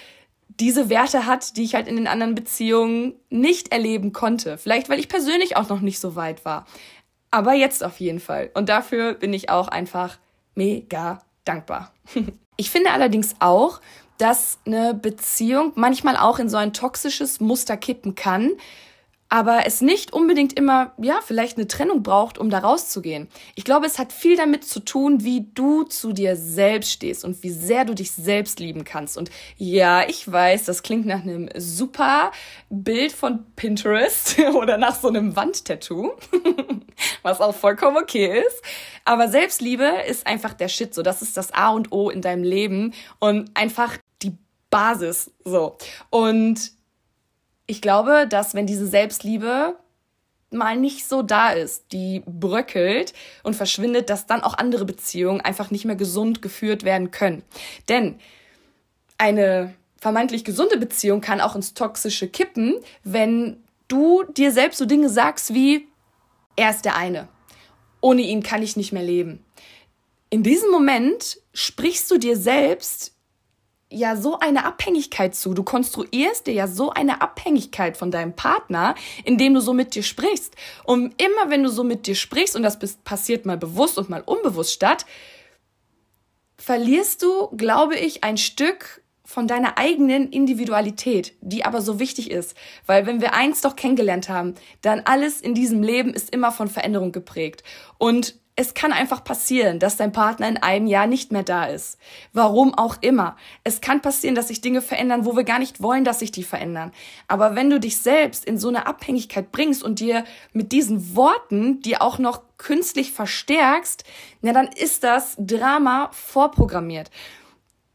diese 0.59 0.89
Werte 0.89 1.25
hat, 1.25 1.55
die 1.55 1.63
ich 1.63 1.75
halt 1.75 1.87
in 1.87 1.95
den 1.95 2.07
anderen 2.07 2.35
Beziehungen 2.35 3.13
nicht 3.29 3.71
erleben 3.71 4.11
konnte. 4.11 4.57
Vielleicht, 4.57 4.89
weil 4.89 4.99
ich 4.99 5.07
persönlich 5.07 5.55
auch 5.55 5.69
noch 5.69 5.79
nicht 5.79 5.99
so 5.99 6.15
weit 6.15 6.43
war. 6.43 6.65
Aber 7.31 7.53
jetzt 7.53 7.83
auf 7.83 7.99
jeden 7.99 8.19
Fall. 8.19 8.51
Und 8.53 8.69
dafür 8.69 9.13
bin 9.13 9.33
ich 9.33 9.49
auch 9.49 9.67
einfach 9.67 10.17
mega 10.55 11.21
dankbar. 11.45 11.93
Ich 12.61 12.71
finde 12.71 12.91
allerdings 12.91 13.37
auch, 13.39 13.79
dass 14.17 14.59
eine 14.65 14.93
Beziehung 14.93 15.71
manchmal 15.75 16.17
auch 16.17 16.39
in 16.39 16.49
so 16.49 16.57
ein 16.57 16.73
toxisches 16.73 17.39
Muster 17.39 17.77
kippen 17.77 18.15
kann, 18.15 18.51
aber 19.29 19.67
es 19.67 19.81
nicht 19.81 20.11
unbedingt 20.11 20.57
immer, 20.57 20.91
ja, 20.97 21.19
vielleicht 21.23 21.57
eine 21.57 21.67
Trennung 21.67 22.01
braucht, 22.01 22.39
um 22.39 22.49
da 22.49 22.59
rauszugehen. 22.59 23.27
Ich 23.53 23.63
glaube, 23.63 23.85
es 23.85 23.99
hat 23.99 24.11
viel 24.11 24.35
damit 24.35 24.65
zu 24.65 24.79
tun, 24.79 25.23
wie 25.23 25.47
du 25.53 25.83
zu 25.83 26.13
dir 26.13 26.35
selbst 26.35 26.91
stehst 26.91 27.23
und 27.23 27.41
wie 27.43 27.51
sehr 27.51 27.85
du 27.85 27.93
dich 27.93 28.11
selbst 28.11 28.59
lieben 28.59 28.83
kannst. 28.83 29.17
Und 29.17 29.29
ja, 29.57 30.07
ich 30.07 30.29
weiß, 30.29 30.65
das 30.65 30.81
klingt 30.81 31.05
nach 31.05 31.21
einem 31.21 31.47
super 31.55 32.31
Bild 32.71 33.11
von 33.11 33.45
Pinterest 33.55 34.39
oder 34.55 34.77
nach 34.77 34.99
so 34.99 35.07
einem 35.07 35.35
Wandtattoo, 35.35 36.11
was 37.21 37.39
auch 37.39 37.55
vollkommen 37.55 37.97
okay 37.97 38.39
ist. 38.39 38.63
Aber 39.05 39.27
Selbstliebe 39.27 40.03
ist 40.07 40.25
einfach 40.25 40.53
der 40.53 40.69
Shit, 40.69 40.95
so. 40.95 41.03
Das 41.03 41.21
ist 41.21 41.37
das 41.37 41.53
A 41.53 41.69
und 41.69 41.91
O 41.91 42.09
in 42.09 42.21
deinem 42.21 42.43
Leben 42.43 42.95
und 43.19 43.51
einfach 43.53 43.97
die 44.23 44.35
Basis, 44.71 45.31
so. 45.45 45.77
Und 46.09 46.78
ich 47.69 47.81
glaube, 47.81 48.25
dass 48.27 48.55
wenn 48.55 48.65
diese 48.65 48.87
Selbstliebe 48.87 49.75
mal 50.49 50.75
nicht 50.75 51.07
so 51.07 51.21
da 51.21 51.51
ist, 51.51 51.91
die 51.91 52.23
bröckelt 52.25 53.13
und 53.43 53.55
verschwindet, 53.55 54.09
dass 54.09 54.25
dann 54.25 54.41
auch 54.41 54.57
andere 54.57 54.85
Beziehungen 54.85 55.39
einfach 55.39 55.69
nicht 55.69 55.85
mehr 55.85 55.95
gesund 55.95 56.41
geführt 56.41 56.83
werden 56.83 57.11
können. 57.11 57.43
Denn 57.87 58.17
eine 59.19 59.75
vermeintlich 59.97 60.43
gesunde 60.43 60.77
Beziehung 60.77 61.21
kann 61.21 61.41
auch 61.41 61.55
ins 61.55 61.75
Toxische 61.75 62.27
kippen, 62.27 62.73
wenn 63.03 63.57
du 63.87 64.23
dir 64.23 64.51
selbst 64.51 64.79
so 64.79 64.85
Dinge 64.85 65.09
sagst 65.09 65.53
wie, 65.53 65.87
er 66.55 66.71
ist 66.71 66.85
der 66.85 66.95
eine. 66.95 67.27
Ohne 68.01 68.23
ihn 68.23 68.41
kann 68.41 68.63
ich 68.63 68.77
nicht 68.77 68.93
mehr 68.93 69.03
leben. 69.03 69.45
In 70.31 70.41
diesem 70.41 70.71
Moment 70.71 71.39
sprichst 71.53 72.09
du 72.09 72.17
dir 72.17 72.35
selbst 72.35 73.13
ja 73.91 74.15
so 74.15 74.39
eine 74.39 74.65
Abhängigkeit 74.65 75.35
zu. 75.35 75.53
Du 75.53 75.63
konstruierst 75.63 76.47
dir 76.47 76.53
ja 76.53 76.67
so 76.67 76.91
eine 76.91 77.21
Abhängigkeit 77.21 77.97
von 77.97 78.11
deinem 78.11 78.33
Partner, 78.33 78.95
indem 79.23 79.53
du 79.53 79.61
so 79.61 79.73
mit 79.73 79.95
dir 79.95 80.03
sprichst. 80.03 80.55
Und 80.83 81.19
immer 81.21 81.49
wenn 81.49 81.63
du 81.63 81.69
so 81.69 81.83
mit 81.83 82.05
dir 82.07 82.15
sprichst, 82.15 82.55
und 82.55 82.63
das 82.63 82.77
passiert 83.03 83.45
mal 83.45 83.57
bewusst 83.57 83.97
und 83.97 84.09
mal 84.09 84.21
unbewusst 84.21 84.73
statt, 84.73 85.05
verlierst 86.57 87.23
du, 87.23 87.47
glaube 87.55 87.95
ich, 87.95 88.23
ein 88.23 88.37
Stück 88.37 89.01
von 89.29 89.47
deiner 89.47 89.77
eigenen 89.77 90.31
Individualität, 90.31 91.33
die 91.41 91.63
aber 91.63 91.81
so 91.81 91.99
wichtig 91.99 92.31
ist. 92.31 92.57
Weil 92.87 93.05
wenn 93.05 93.21
wir 93.21 93.33
eins 93.33 93.61
doch 93.61 93.75
kennengelernt 93.75 94.27
haben, 94.27 94.55
dann 94.81 95.03
alles 95.05 95.39
in 95.39 95.53
diesem 95.53 95.83
Leben 95.83 96.15
ist 96.15 96.33
immer 96.33 96.51
von 96.51 96.67
Veränderung 96.67 97.11
geprägt. 97.11 97.63
Und 97.99 98.38
Es 98.61 98.73
kann 98.73 98.91
einfach 98.91 99.23
passieren, 99.23 99.79
dass 99.79 99.95
dein 99.95 100.11
Partner 100.11 100.49
in 100.49 100.57
einem 100.57 100.85
Jahr 100.85 101.07
nicht 101.07 101.31
mehr 101.31 101.43
da 101.43 101.63
ist. 101.63 101.97
Warum 102.33 102.73
auch 102.73 102.97
immer. 102.99 103.37
Es 103.63 103.79
kann 103.79 104.01
passieren, 104.01 104.35
dass 104.35 104.49
sich 104.49 104.59
Dinge 104.59 104.81
verändern, 104.81 105.23
wo 105.23 105.37
wir 105.37 105.45
gar 105.45 105.59
nicht 105.59 105.81
wollen, 105.81 106.03
dass 106.03 106.19
sich 106.19 106.33
die 106.33 106.43
verändern. 106.43 106.91
Aber 107.29 107.55
wenn 107.55 107.69
du 107.69 107.79
dich 107.79 107.95
selbst 107.95 108.43
in 108.43 108.57
so 108.57 108.67
eine 108.67 108.85
Abhängigkeit 108.85 109.53
bringst 109.53 109.81
und 109.81 110.01
dir 110.01 110.25
mit 110.51 110.73
diesen 110.73 111.15
Worten, 111.15 111.81
die 111.83 112.01
auch 112.01 112.19
noch 112.19 112.41
künstlich 112.57 113.13
verstärkst, 113.13 114.03
na 114.41 114.51
dann 114.51 114.67
ist 114.67 115.05
das 115.05 115.37
Drama 115.39 116.09
vorprogrammiert. 116.11 117.11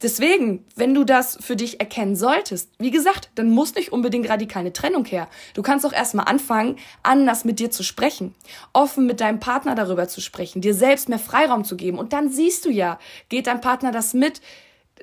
Deswegen, 0.05 0.67
wenn 0.77 0.93
du 0.93 1.05
das 1.05 1.39
für 1.41 1.57
dich 1.57 1.81
erkennen 1.81 2.15
solltest, 2.15 2.71
wie 2.79 2.91
gesagt, 2.91 3.31
dann 3.37 3.49
muss 3.49 3.75
nicht 3.75 3.91
unbedingt 3.91 4.29
radikal 4.29 4.61
eine 4.61 4.75
Trennung 4.75 5.07
her. 5.07 5.31
Du 5.55 5.63
kannst 5.63 5.87
auch 5.87 5.95
erstmal 5.95 6.27
anfangen, 6.27 6.77
anders 7.03 7.47
mit 7.47 7.59
dir 7.59 7.71
zu 7.71 7.83
sprechen, 7.83 8.35
offen 8.75 9.07
mit 9.07 9.23
deinem 9.23 9.41
Partner 9.41 9.75
darüber 9.75 10.07
zu 10.07 10.21
sprechen, 10.21 10.61
dir 10.61 10.75
selbst 10.75 11.09
mehr 11.09 11.19
Freiraum 11.19 11.65
zu 11.65 11.75
geben. 11.75 11.99
Und 11.99 12.13
dann 12.13 12.29
siehst 12.29 12.67
du 12.67 12.71
ja, 12.71 12.99
geht 13.31 13.47
dein 13.47 13.63
Partner 13.63 13.93
das 13.93 14.13
mit, 14.13 14.43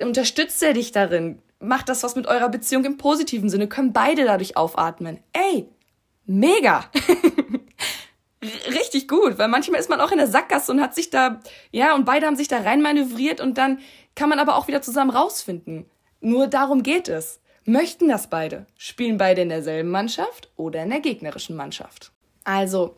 unterstützt 0.00 0.62
er 0.62 0.72
dich 0.72 0.92
darin, 0.92 1.42
macht 1.58 1.88
das 1.88 2.04
was 2.04 2.14
mit 2.14 2.28
eurer 2.28 2.48
Beziehung 2.48 2.84
im 2.84 2.96
positiven 2.96 3.50
Sinne, 3.50 3.66
können 3.66 3.92
beide 3.92 4.24
dadurch 4.24 4.56
aufatmen. 4.56 5.18
Ey, 5.32 5.66
mega! 6.26 6.84
Richtig 8.68 9.06
gut, 9.06 9.38
weil 9.38 9.46
manchmal 9.46 9.78
ist 9.78 9.88
man 9.88 10.00
auch 10.00 10.10
in 10.10 10.18
der 10.18 10.26
Sackgasse 10.26 10.72
und 10.72 10.80
hat 10.80 10.96
sich 10.96 11.10
da, 11.10 11.40
ja, 11.70 11.94
und 11.94 12.04
beide 12.04 12.26
haben 12.26 12.34
sich 12.34 12.48
da 12.48 12.58
rein 12.58 12.82
manövriert 12.82 13.40
und 13.40 13.56
dann 13.56 13.78
kann 14.14 14.28
man 14.28 14.38
aber 14.38 14.56
auch 14.56 14.68
wieder 14.68 14.82
zusammen 14.82 15.10
rausfinden. 15.10 15.86
Nur 16.20 16.46
darum 16.46 16.82
geht 16.82 17.08
es. 17.08 17.40
Möchten 17.64 18.08
das 18.08 18.28
beide? 18.28 18.66
Spielen 18.76 19.18
beide 19.18 19.42
in 19.42 19.48
derselben 19.48 19.90
Mannschaft 19.90 20.50
oder 20.56 20.82
in 20.82 20.90
der 20.90 21.00
gegnerischen 21.00 21.56
Mannschaft? 21.56 22.10
Also, 22.44 22.96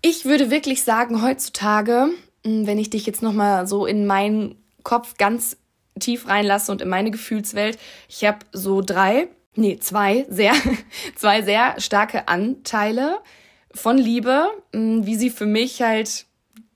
ich 0.00 0.24
würde 0.24 0.50
wirklich 0.50 0.82
sagen, 0.82 1.22
heutzutage, 1.22 2.08
hm, 2.44 2.66
wenn 2.66 2.78
ich 2.78 2.90
dich 2.90 3.06
jetzt 3.06 3.22
nochmal 3.22 3.66
so 3.66 3.84
in 3.86 4.06
meinen 4.06 4.56
Kopf 4.82 5.16
ganz 5.18 5.58
tief 6.00 6.26
reinlasse 6.26 6.72
und 6.72 6.80
in 6.80 6.88
meine 6.88 7.10
Gefühlswelt, 7.10 7.78
ich 8.08 8.24
habe 8.24 8.38
so 8.52 8.80
drei, 8.80 9.28
nee, 9.54 9.78
zwei 9.78 10.26
sehr, 10.28 10.54
zwei 11.14 11.42
sehr 11.42 11.80
starke 11.80 12.28
Anteile 12.28 13.18
von 13.74 13.98
Liebe, 13.98 14.48
hm, 14.72 15.04
wie 15.06 15.16
sie 15.16 15.30
für 15.30 15.46
mich 15.46 15.82
halt 15.82 16.26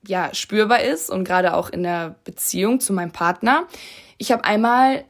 ja 0.07 0.33
spürbar 0.33 0.81
ist 0.81 1.09
und 1.09 1.23
gerade 1.23 1.53
auch 1.53 1.69
in 1.69 1.83
der 1.83 2.15
Beziehung 2.23 2.79
zu 2.79 2.93
meinem 2.93 3.11
Partner. 3.11 3.67
Ich 4.17 4.31
habe 4.31 4.43
einmal 4.43 5.03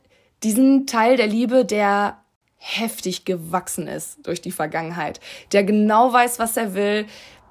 diesen 0.43 0.85
Teil 0.87 1.17
der 1.17 1.27
Liebe, 1.27 1.65
der 1.65 2.17
heftig 2.57 3.25
gewachsen 3.25 3.87
ist 3.87 4.25
durch 4.25 4.41
die 4.41 4.51
Vergangenheit, 4.51 5.19
der 5.51 5.63
genau 5.63 6.11
weiß, 6.11 6.39
was 6.39 6.57
er 6.57 6.73
will, 6.73 7.05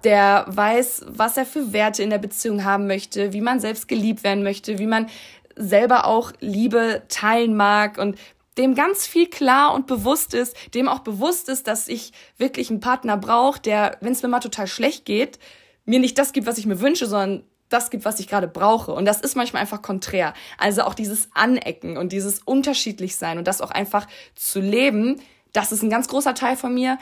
der 0.04 0.44
weiß, 0.48 1.06
was 1.08 1.36
er 1.36 1.46
für 1.46 1.72
Werte 1.72 2.02
in 2.02 2.10
der 2.10 2.18
Beziehung 2.18 2.64
haben 2.64 2.86
möchte, 2.86 3.32
wie 3.32 3.40
man 3.40 3.60
selbst 3.60 3.88
geliebt 3.88 4.24
werden 4.24 4.42
möchte, 4.42 4.78
wie 4.78 4.86
man 4.86 5.08
selber 5.56 6.06
auch 6.06 6.32
Liebe 6.40 7.02
teilen 7.08 7.56
mag 7.56 7.98
und 7.98 8.16
dem 8.58 8.74
ganz 8.74 9.06
viel 9.06 9.28
klar 9.28 9.74
und 9.74 9.86
bewusst 9.86 10.34
ist, 10.34 10.56
dem 10.74 10.88
auch 10.88 11.00
bewusst 11.00 11.48
ist, 11.48 11.66
dass 11.66 11.88
ich 11.88 12.12
wirklich 12.38 12.70
einen 12.70 12.80
Partner 12.80 13.16
brauche, 13.16 13.60
der, 13.60 13.96
wenn 14.00 14.12
es 14.12 14.22
mir 14.22 14.28
mal 14.28 14.40
total 14.40 14.66
schlecht 14.66 15.04
geht, 15.04 15.38
mir 15.86 16.00
nicht 16.00 16.18
das 16.18 16.32
gibt, 16.32 16.46
was 16.46 16.58
ich 16.58 16.66
mir 16.66 16.80
wünsche, 16.80 17.06
sondern 17.06 17.44
das 17.68 17.90
gibt, 17.90 18.04
was 18.04 18.20
ich 18.20 18.28
gerade 18.28 18.48
brauche. 18.48 18.92
Und 18.92 19.06
das 19.06 19.20
ist 19.20 19.36
manchmal 19.36 19.62
einfach 19.62 19.82
konträr. 19.82 20.34
Also 20.58 20.82
auch 20.82 20.94
dieses 20.94 21.28
Anecken 21.34 21.96
und 21.96 22.12
dieses 22.12 22.40
unterschiedlich 22.40 23.16
sein 23.16 23.38
und 23.38 23.48
das 23.48 23.60
auch 23.60 23.70
einfach 23.70 24.06
zu 24.34 24.60
leben, 24.60 25.20
das 25.52 25.72
ist 25.72 25.82
ein 25.82 25.90
ganz 25.90 26.08
großer 26.08 26.34
Teil 26.34 26.56
von 26.56 26.74
mir. 26.74 26.98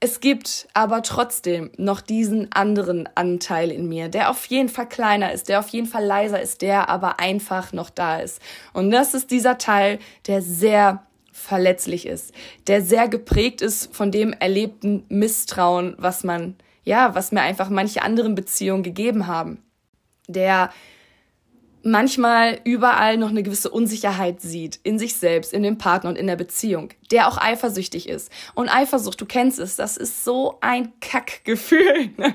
Es 0.00 0.18
gibt 0.18 0.66
aber 0.74 1.02
trotzdem 1.02 1.70
noch 1.76 2.00
diesen 2.00 2.50
anderen 2.50 3.08
Anteil 3.14 3.70
in 3.70 3.88
mir, 3.88 4.08
der 4.08 4.30
auf 4.30 4.44
jeden 4.46 4.68
Fall 4.68 4.88
kleiner 4.88 5.32
ist, 5.32 5.48
der 5.48 5.60
auf 5.60 5.68
jeden 5.68 5.86
Fall 5.86 6.04
leiser 6.04 6.42
ist, 6.42 6.60
der 6.60 6.88
aber 6.88 7.20
einfach 7.20 7.72
noch 7.72 7.88
da 7.88 8.18
ist. 8.18 8.40
Und 8.72 8.90
das 8.90 9.14
ist 9.14 9.30
dieser 9.30 9.58
Teil, 9.58 10.00
der 10.26 10.42
sehr 10.42 11.06
verletzlich 11.30 12.06
ist, 12.06 12.32
der 12.66 12.82
sehr 12.82 13.06
geprägt 13.06 13.62
ist 13.62 13.94
von 13.94 14.10
dem 14.10 14.32
erlebten 14.32 15.04
Misstrauen, 15.08 15.94
was 15.98 16.24
man 16.24 16.56
ja, 16.84 17.14
was 17.14 17.32
mir 17.32 17.40
einfach 17.40 17.68
manche 17.68 18.02
anderen 18.02 18.34
Beziehungen 18.34 18.82
gegeben 18.82 19.26
haben. 19.26 19.62
Der 20.28 20.70
manchmal 21.82 22.60
überall 22.64 23.16
noch 23.16 23.30
eine 23.30 23.42
gewisse 23.42 23.70
Unsicherheit 23.70 24.40
sieht 24.40 24.78
in 24.82 24.98
sich 24.98 25.14
selbst, 25.14 25.52
in 25.52 25.62
dem 25.62 25.78
Partner 25.78 26.10
und 26.10 26.16
in 26.16 26.26
der 26.26 26.36
Beziehung, 26.36 26.90
der 27.10 27.28
auch 27.28 27.38
eifersüchtig 27.38 28.08
ist. 28.08 28.30
Und 28.54 28.68
Eifersucht, 28.68 29.20
du 29.20 29.26
kennst 29.26 29.58
es, 29.58 29.76
das 29.76 29.96
ist 29.96 30.24
so 30.24 30.58
ein 30.60 30.92
Kackgefühl. 31.00 32.10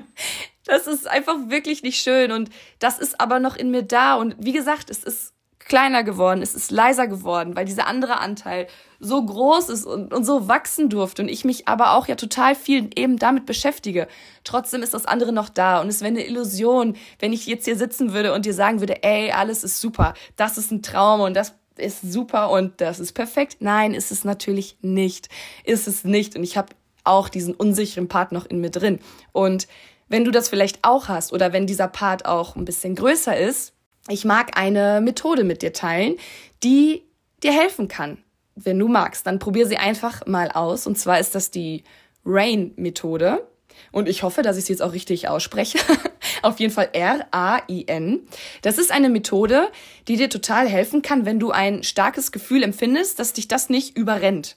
Das 0.64 0.86
ist 0.86 1.08
einfach 1.08 1.34
wirklich 1.48 1.82
nicht 1.82 1.98
schön 1.98 2.30
und 2.30 2.50
das 2.78 2.98
ist 2.98 3.22
aber 3.22 3.40
noch 3.40 3.56
in 3.56 3.70
mir 3.70 3.82
da 3.82 4.16
und 4.16 4.36
wie 4.38 4.52
gesagt, 4.52 4.90
es 4.90 5.02
ist 5.02 5.32
kleiner 5.68 6.02
geworden, 6.02 6.42
es 6.42 6.54
ist 6.54 6.70
leiser 6.70 7.06
geworden, 7.06 7.54
weil 7.56 7.64
dieser 7.64 7.86
andere 7.86 8.18
Anteil 8.18 8.66
so 9.00 9.24
groß 9.24 9.68
ist 9.68 9.84
und, 9.84 10.12
und 10.12 10.24
so 10.24 10.48
wachsen 10.48 10.88
durfte 10.88 11.22
und 11.22 11.28
ich 11.28 11.44
mich 11.44 11.68
aber 11.68 11.92
auch 11.92 12.08
ja 12.08 12.16
total 12.16 12.54
viel 12.54 12.90
eben 12.96 13.16
damit 13.16 13.46
beschäftige. 13.46 14.08
Trotzdem 14.44 14.82
ist 14.82 14.94
das 14.94 15.06
andere 15.06 15.32
noch 15.32 15.48
da 15.48 15.80
und 15.80 15.88
es 15.88 16.00
wäre 16.00 16.10
eine 16.10 16.26
Illusion, 16.26 16.96
wenn 17.20 17.32
ich 17.32 17.46
jetzt 17.46 17.66
hier 17.66 17.76
sitzen 17.76 18.12
würde 18.12 18.32
und 18.34 18.44
dir 18.46 18.54
sagen 18.54 18.80
würde, 18.80 19.02
ey, 19.04 19.30
alles 19.30 19.62
ist 19.62 19.80
super, 19.80 20.14
das 20.36 20.58
ist 20.58 20.72
ein 20.72 20.82
Traum 20.82 21.20
und 21.20 21.34
das 21.34 21.54
ist 21.76 22.12
super 22.12 22.50
und 22.50 22.80
das 22.80 22.98
ist 22.98 23.12
perfekt. 23.12 23.58
Nein, 23.60 23.94
ist 23.94 24.10
es 24.10 24.24
natürlich 24.24 24.76
nicht. 24.82 25.28
Ist 25.64 25.86
es 25.86 26.04
nicht. 26.04 26.36
Und 26.36 26.42
ich 26.42 26.56
habe 26.56 26.74
auch 27.04 27.28
diesen 27.28 27.54
unsicheren 27.54 28.08
Part 28.08 28.32
noch 28.32 28.46
in 28.46 28.60
mir 28.60 28.70
drin. 28.70 28.98
Und 29.32 29.68
wenn 30.08 30.24
du 30.24 30.30
das 30.30 30.48
vielleicht 30.48 30.80
auch 30.82 31.08
hast 31.08 31.32
oder 31.32 31.52
wenn 31.52 31.66
dieser 31.66 31.88
Part 31.88 32.26
auch 32.26 32.56
ein 32.56 32.64
bisschen 32.64 32.94
größer 32.94 33.36
ist, 33.36 33.74
ich 34.08 34.24
mag 34.24 34.58
eine 34.58 35.00
Methode 35.00 35.44
mit 35.44 35.62
dir 35.62 35.72
teilen, 35.72 36.16
die 36.62 37.02
dir 37.42 37.52
helfen 37.52 37.88
kann, 37.88 38.18
wenn 38.56 38.78
du 38.78 38.88
magst. 38.88 39.26
Dann 39.26 39.38
probier 39.38 39.66
sie 39.66 39.76
einfach 39.76 40.26
mal 40.26 40.50
aus. 40.50 40.86
Und 40.86 40.98
zwar 40.98 41.20
ist 41.20 41.34
das 41.34 41.50
die 41.50 41.84
RAIN-Methode. 42.24 43.46
Und 43.92 44.08
ich 44.08 44.22
hoffe, 44.22 44.42
dass 44.42 44.56
ich 44.56 44.64
sie 44.64 44.72
jetzt 44.72 44.82
auch 44.82 44.92
richtig 44.92 45.28
ausspreche. 45.28 45.78
Auf 46.42 46.58
jeden 46.60 46.72
Fall 46.72 46.90
R-A-I-N. 46.92 48.20
Das 48.62 48.78
ist 48.78 48.90
eine 48.90 49.08
Methode, 49.08 49.68
die 50.08 50.16
dir 50.16 50.28
total 50.28 50.68
helfen 50.68 51.02
kann, 51.02 51.26
wenn 51.26 51.40
du 51.40 51.50
ein 51.50 51.82
starkes 51.82 52.32
Gefühl 52.32 52.62
empfindest, 52.62 53.18
dass 53.18 53.32
dich 53.32 53.48
das 53.48 53.70
nicht 53.70 53.96
überrennt. 53.96 54.56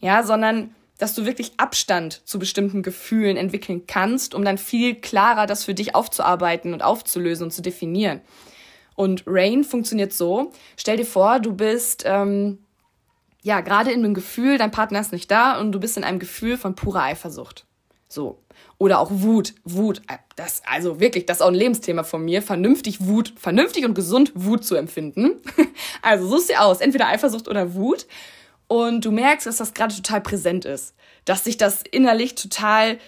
Ja, 0.00 0.22
sondern 0.22 0.74
dass 0.98 1.14
du 1.14 1.26
wirklich 1.26 1.52
Abstand 1.56 2.22
zu 2.24 2.38
bestimmten 2.38 2.82
Gefühlen 2.82 3.36
entwickeln 3.36 3.86
kannst, 3.86 4.34
um 4.34 4.44
dann 4.44 4.58
viel 4.58 4.94
klarer 4.94 5.46
das 5.46 5.64
für 5.64 5.74
dich 5.74 5.94
aufzuarbeiten 5.94 6.72
und 6.72 6.82
aufzulösen 6.82 7.44
und 7.44 7.50
zu 7.50 7.62
definieren. 7.62 8.20
Und 8.94 9.24
Rain 9.26 9.64
funktioniert 9.64 10.12
so. 10.12 10.52
Stell 10.76 10.96
dir 10.96 11.06
vor, 11.06 11.40
du 11.40 11.52
bist 11.54 12.04
ähm, 12.06 12.58
ja 13.42 13.60
gerade 13.60 13.92
in 13.92 14.04
einem 14.04 14.14
Gefühl, 14.14 14.58
dein 14.58 14.70
Partner 14.70 15.00
ist 15.00 15.12
nicht 15.12 15.30
da 15.30 15.58
und 15.58 15.72
du 15.72 15.80
bist 15.80 15.96
in 15.96 16.04
einem 16.04 16.18
Gefühl 16.18 16.56
von 16.56 16.74
purer 16.74 17.02
Eifersucht. 17.02 17.66
So. 18.08 18.38
Oder 18.78 19.00
auch 19.00 19.10
Wut. 19.10 19.54
Wut, 19.64 20.02
äh, 20.08 20.18
das, 20.36 20.62
also 20.66 21.00
wirklich, 21.00 21.26
das 21.26 21.38
ist 21.38 21.42
auch 21.42 21.48
ein 21.48 21.54
Lebensthema 21.54 22.04
von 22.04 22.24
mir, 22.24 22.42
vernünftig 22.42 23.06
Wut, 23.06 23.34
vernünftig 23.36 23.84
und 23.84 23.94
gesund 23.94 24.32
Wut 24.34 24.64
zu 24.64 24.74
empfinden. 24.74 25.40
Also 26.02 26.28
suchst 26.28 26.50
dir 26.50 26.60
aus, 26.60 26.82
entweder 26.82 27.08
Eifersucht 27.08 27.48
oder 27.48 27.74
Wut. 27.74 28.06
Und 28.66 29.06
du 29.06 29.10
merkst, 29.10 29.46
dass 29.46 29.56
das 29.56 29.72
gerade 29.72 29.94
total 29.94 30.20
präsent 30.20 30.66
ist. 30.66 30.94
Dass 31.24 31.44
sich 31.44 31.56
das 31.56 31.82
innerlich 31.90 32.34
total 32.34 32.98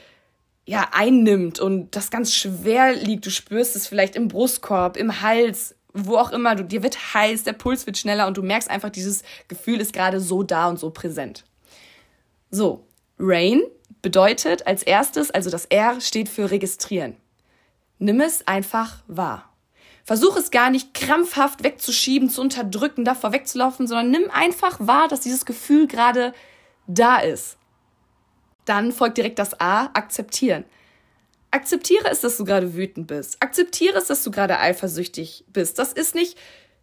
ja, 0.67 0.89
einnimmt 0.93 1.61
und 1.61 1.95
das 1.95 2.11
ganz 2.11 2.35
schwer 2.35 2.93
liegt. 2.93 3.25
Du 3.25 3.31
spürst 3.31 3.77
es 3.77 3.87
vielleicht 3.87 4.17
im 4.17 4.29
Brustkorb, 4.29 4.97
im 4.97 5.23
Hals, 5.23 5.77
wo 5.95 6.17
auch 6.17 6.33
immer. 6.33 6.57
Du, 6.57 6.65
dir 6.65 6.83
wird 6.83 7.15
heiß, 7.15 7.45
der 7.45 7.53
Puls 7.53 7.87
wird 7.87 7.97
schneller 7.97 8.27
und 8.27 8.37
du 8.37 8.43
merkst 8.43 8.69
einfach, 8.69 8.91
dieses 8.91 9.23
Gefühl 9.47 9.81
ist 9.81 9.93
gerade 9.93 10.21
so 10.21 10.43
da 10.43 10.69
und 10.69 10.79
so 10.79 10.91
präsent. 10.91 11.45
So, 12.51 12.85
Rain 13.19 13.63
bedeutet 14.03 14.67
als 14.67 14.83
erstes, 14.83 15.31
also 15.31 15.51
das 15.51 15.67
R 15.67 16.01
steht 16.01 16.29
für 16.29 16.51
registrieren. 16.51 17.17
Nimm 17.99 18.21
es 18.21 18.47
einfach 18.47 18.99
wahr. 19.07 19.53
Versuch 20.05 20.37
es 20.37 20.51
gar 20.51 20.71
nicht 20.71 20.95
krampfhaft 20.95 21.65
wegzuschieben, 21.65 22.29
zu 22.29 22.41
unterdrücken, 22.41 23.05
davor 23.05 23.33
wegzulaufen, 23.33 23.87
sondern 23.87 24.11
nimm 24.11 24.31
einfach 24.31 24.79
wahr, 24.81 25.09
dass 25.09 25.21
dieses 25.21 25.47
Gefühl 25.47 25.87
gerade 25.87 26.33
da 26.87 27.19
ist. 27.19 27.57
Dann 28.67 28.93
folgt 28.93 29.17
direkt 29.17 29.39
das 29.39 29.59
A, 29.59 29.87
akzeptieren. 29.95 30.65
Akzeptiere 31.51 32.11
es, 32.11 32.21
dass 32.21 32.37
du 32.37 32.45
gerade 32.45 32.75
wütend 32.75 33.07
bist. 33.07 33.43
Akzeptiere 33.43 33.97
es, 33.97 34.09
dass 34.09 34.23
du 34.23 34.31
gerade 34.31 34.59
eifersüchtig 34.59 35.45
bist. 35.53 35.79
Das 35.79 35.93
ist 35.95 36.15
nicht, 36.15 36.37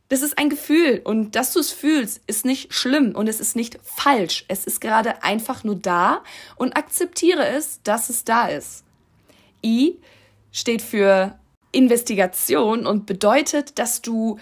das 0.09 0.21
ist 0.21 0.37
ein 0.39 0.49
Gefühl 0.49 1.01
und 1.03 1.35
dass 1.35 1.53
du 1.53 1.59
es 1.59 1.71
fühlst, 1.71 2.21
ist 2.25 2.45
nicht 2.45 2.73
schlimm 2.73 3.13
und 3.13 3.27
es 3.27 3.39
ist 3.39 3.55
nicht 3.55 3.77
falsch. 3.83 4.45
Es 4.47 4.65
ist 4.65 4.81
gerade 4.81 5.23
einfach 5.23 5.63
nur 5.63 5.75
da 5.75 6.23
und 6.55 6.75
akzeptiere 6.75 7.45
es, 7.47 7.81
dass 7.83 8.09
es 8.09 8.23
da 8.23 8.47
ist. 8.47 8.83
I 9.63 9.99
steht 10.51 10.81
für 10.81 11.37
Investigation 11.71 12.85
und 12.85 13.05
bedeutet, 13.05 13.77
dass 13.79 14.01
du 14.01 14.37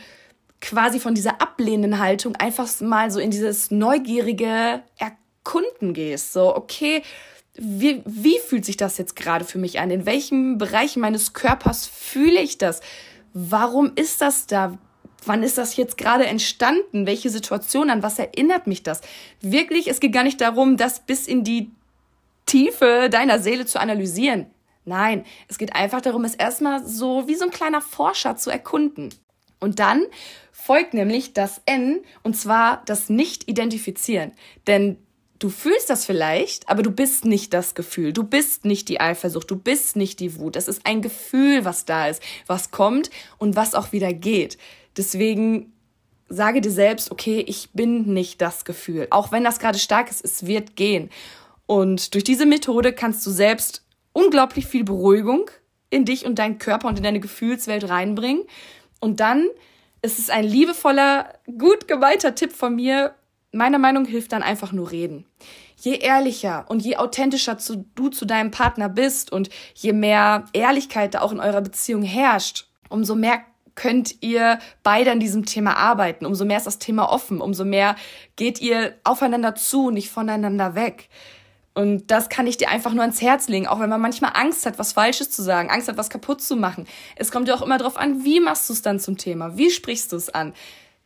quasi 0.60 0.99
von 0.99 1.15
dieser 1.15 1.41
ablehnenden 1.41 1.99
Haltung 1.99 2.36
einfach 2.36 2.69
mal 2.82 3.10
so 3.10 3.19
in 3.19 3.32
dieses 3.32 3.71
neugierige 3.71 4.84
Erkunden 5.43 5.93
gehst. 5.93 6.34
So, 6.34 6.56
okay, 6.56 7.04
wie, 7.56 8.01
wie 8.06 8.39
fühlt 8.39 8.65
sich 8.65 8.77
das 8.77 8.97
jetzt 8.97 9.15
gerade 9.15 9.45
für 9.45 9.58
mich 9.58 9.80
an? 9.80 9.91
In 9.91 10.06
welchem 10.06 10.58
Bereich 10.58 10.95
meines 10.95 11.34
Körpers 11.34 11.88
fühle 11.88 12.39
ich 12.41 12.58
das? 12.58 12.82
warum 13.34 13.91
ist 13.95 14.21
das 14.21 14.47
da? 14.47 14.77
Wann 15.25 15.43
ist 15.43 15.58
das 15.58 15.75
jetzt 15.75 15.97
gerade 15.97 16.25
entstanden? 16.25 17.06
Welche 17.06 17.30
Situation? 17.30 17.89
An 17.91 18.01
was 18.01 18.17
erinnert 18.17 18.65
mich 18.65 18.82
das? 18.82 19.01
Wirklich, 19.39 19.88
es 19.88 19.99
geht 19.99 20.13
gar 20.13 20.23
nicht 20.23 20.41
darum, 20.41 20.77
das 20.77 21.01
bis 21.01 21.27
in 21.27 21.43
die 21.43 21.71
Tiefe 22.47 23.08
deiner 23.12 23.38
Seele 23.39 23.65
zu 23.65 23.80
analysieren. 23.80 24.47
Nein, 24.84 25.25
es 25.47 25.60
geht 25.60 25.75
einfach 25.75 26.01
darum, 26.01 26.25
es 26.25 26.34
erstmal 26.34 26.86
so 26.86 27.27
wie 27.27 27.36
so 27.36 27.45
ein 27.45 27.51
kleiner 27.51 27.82
Forscher 27.82 28.36
zu 28.36 28.49
erkunden. 28.49 29.13
Und 29.60 29.77
dann 29.77 30.06
folgt 30.51 30.95
nämlich 30.95 31.34
das 31.34 31.62
N, 31.67 32.01
und 32.23 32.36
zwar 32.36 32.82
das 32.88 33.10
Nicht-Identifizieren. 33.10 34.32
Denn 34.65 34.97
du 35.41 35.49
fühlst 35.49 35.89
das 35.89 36.06
vielleicht, 36.06 36.69
aber 36.69 36.84
du 36.84 36.91
bist 36.91 37.25
nicht 37.25 37.54
das 37.54 37.73
Gefühl. 37.73 38.13
Du 38.13 38.23
bist 38.23 38.63
nicht 38.63 38.88
die 38.88 39.01
Eifersucht, 39.01 39.49
du 39.49 39.56
bist 39.56 39.95
nicht 39.95 40.19
die 40.19 40.38
Wut. 40.38 40.56
Es 40.56 40.67
ist 40.67 40.86
ein 40.86 41.01
Gefühl, 41.01 41.65
was 41.65 41.84
da 41.86 42.08
ist, 42.08 42.21
was 42.45 42.71
kommt 42.71 43.10
und 43.39 43.56
was 43.56 43.73
auch 43.73 43.91
wieder 43.91 44.13
geht. 44.13 44.58
Deswegen 44.95 45.73
sage 46.30 46.62
dir 46.62 46.71
selbst, 46.71 47.12
okay, 47.12 47.43
ich 47.45 47.71
bin 47.73 48.13
nicht 48.13 48.39
das 48.39 48.65
Gefühl. 48.65 49.08
Auch 49.10 49.32
wenn 49.32 49.43
das 49.43 49.60
gerade 49.60 49.80
stark 49.80 50.12
ist, 50.12 50.23
es 50.23 50.45
wird 50.45 50.75
gehen. 50.75 51.10
Und 51.65 52.13
durch 52.13 52.23
diese 52.23 52.45
Methode 52.45 52.93
kannst 52.93 53.25
du 53.25 53.32
selbst 53.32 53.84
unglaublich 54.13 54.67
viel 54.67 54.84
Beruhigung 54.84 55.49
in 55.89 56.06
dich 56.06 56.25
und 56.25 56.38
deinen 56.38 56.60
Körper 56.60 56.88
und 56.88 56.97
in 56.97 57.04
deine 57.04 57.19
Gefühlswelt 57.19 57.89
reinbringen. 57.89 58.43
Und 58.99 59.19
dann 59.19 59.47
ist 60.04 60.19
es 60.19 60.30
ein 60.30 60.43
liebevoller, 60.43 61.34
gut 61.58 61.88
gemeinter 61.88 62.36
Tipp 62.36 62.54
von 62.54 62.75
mir, 62.75 63.15
meiner 63.52 63.80
Meinung 63.80 64.06
hilft 64.06 64.32
dann 64.32 64.44
einfach 64.44 64.72
nur 64.72 64.92
reden. 64.92 65.26
Je 65.76 65.96
ehrlicher 65.96 66.66
und 66.70 66.84
je 66.84 66.98
authentischer 66.98 67.58
zu, 67.58 67.86
du 67.96 68.10
zu 68.10 68.26
deinem 68.26 68.52
Partner 68.52 68.88
bist 68.88 69.32
und 69.32 69.50
je 69.74 69.94
mehr 69.94 70.46
Ehrlichkeit 70.54 71.16
da 71.16 71.22
auch 71.22 71.32
in 71.32 71.40
eurer 71.40 71.62
Beziehung 71.62 72.04
herrscht, 72.04 72.68
umso 72.90 73.16
mehr 73.16 73.42
könnt 73.76 74.22
ihr 74.22 74.60
beide 74.84 75.12
an 75.12 75.20
diesem 75.20 75.46
Thema 75.46 75.78
arbeiten, 75.78 76.26
umso 76.26 76.46
mehr 76.46 76.58
ist 76.58 76.68
das 76.68 76.78
Thema 76.78 77.12
offen, 77.12 77.42
umso 77.42 77.66
mehr 77.66 77.96
geht 78.36 78.62
ihr 78.62 78.96
aufeinander 79.04 79.56
zu, 79.56 79.90
nicht 79.90 80.10
voneinander 80.10 80.76
weg. 80.76 81.10
Und 81.74 82.12
das 82.12 82.28
kann 82.28 82.48
ich 82.48 82.58
dir 82.58 82.70
einfach 82.70 82.94
nur 82.94 83.02
ans 83.02 83.22
Herz 83.22 83.48
legen, 83.48 83.66
auch 83.66 83.80
wenn 83.80 83.90
man 83.90 84.02
manchmal 84.02 84.34
Angst 84.36 84.66
hat, 84.66 84.78
was 84.78 84.92
Falsches 84.92 85.32
zu 85.32 85.42
sagen, 85.42 85.70
Angst 85.70 85.88
hat, 85.88 85.98
was 85.98 86.10
kaputt 86.10 86.42
zu 86.42 86.58
machen. 86.58 86.86
Es 87.16 87.32
kommt 87.32 87.48
ja 87.48 87.56
auch 87.56 87.62
immer 87.62 87.78
darauf 87.78 87.96
an, 87.96 88.26
wie 88.26 88.42
machst 88.42 88.68
du 88.68 88.74
es 88.74 88.82
dann 88.82 89.00
zum 89.00 89.18
Thema? 89.18 89.58
Wie 89.58 89.72
sprichst 89.72 90.12
du 90.12 90.18
es 90.18 90.30
an? 90.30 90.54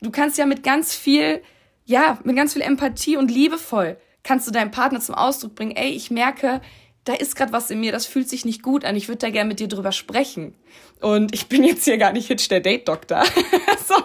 Du 0.01 0.09
kannst 0.09 0.39
ja 0.39 0.47
mit 0.47 0.63
ganz 0.63 0.95
viel 0.95 1.41
ja, 1.85 2.19
mit 2.23 2.35
ganz 2.35 2.53
viel 2.53 2.61
Empathie 2.61 3.17
und 3.17 3.31
liebevoll 3.31 3.97
kannst 4.23 4.47
du 4.47 4.51
deinem 4.51 4.71
Partner 4.71 4.99
zum 4.99 5.15
Ausdruck 5.15 5.55
bringen, 5.55 5.75
ey, 5.75 5.91
ich 5.91 6.11
merke, 6.11 6.59
da 7.05 7.13
ist 7.13 7.35
gerade 7.35 7.53
was 7.53 7.69
in 7.69 7.79
mir, 7.79 7.91
das 7.91 8.07
fühlt 8.07 8.27
sich 8.27 8.43
nicht 8.43 8.63
gut 8.63 8.83
an, 8.83 8.95
ich 8.95 9.07
würde 9.07 9.19
da 9.19 9.29
gerne 9.29 9.47
mit 9.47 9.59
dir 9.59 9.67
drüber 9.67 9.91
sprechen. 9.91 10.55
Und 10.99 11.35
ich 11.35 11.47
bin 11.47 11.63
jetzt 11.63 11.85
hier 11.85 11.99
gar 11.99 12.11
nicht 12.11 12.27
Hitch 12.27 12.47
der 12.49 12.59
Date-Doktor. 12.59 13.23
so. 13.87 13.95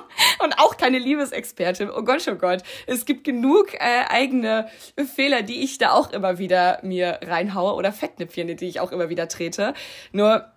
Und 0.44 0.58
auch 0.58 0.76
keine 0.76 0.98
Liebesexpertin. 0.98 1.90
Oh 1.90 2.02
Gott, 2.02 2.28
oh 2.30 2.34
Gott. 2.34 2.62
Es 2.86 3.06
gibt 3.06 3.24
genug 3.24 3.72
äh, 3.74 4.04
eigene 4.08 4.68
Fehler, 5.14 5.42
die 5.42 5.62
ich 5.62 5.78
da 5.78 5.92
auch 5.92 6.12
immer 6.12 6.38
wieder 6.38 6.80
mir 6.82 7.20
reinhaue 7.22 7.74
oder 7.74 7.92
Fettnäpfchen, 7.92 8.54
die 8.54 8.68
ich 8.68 8.80
auch 8.80 8.92
immer 8.92 9.08
wieder 9.08 9.28
trete. 9.28 9.72
Nur 10.12 10.50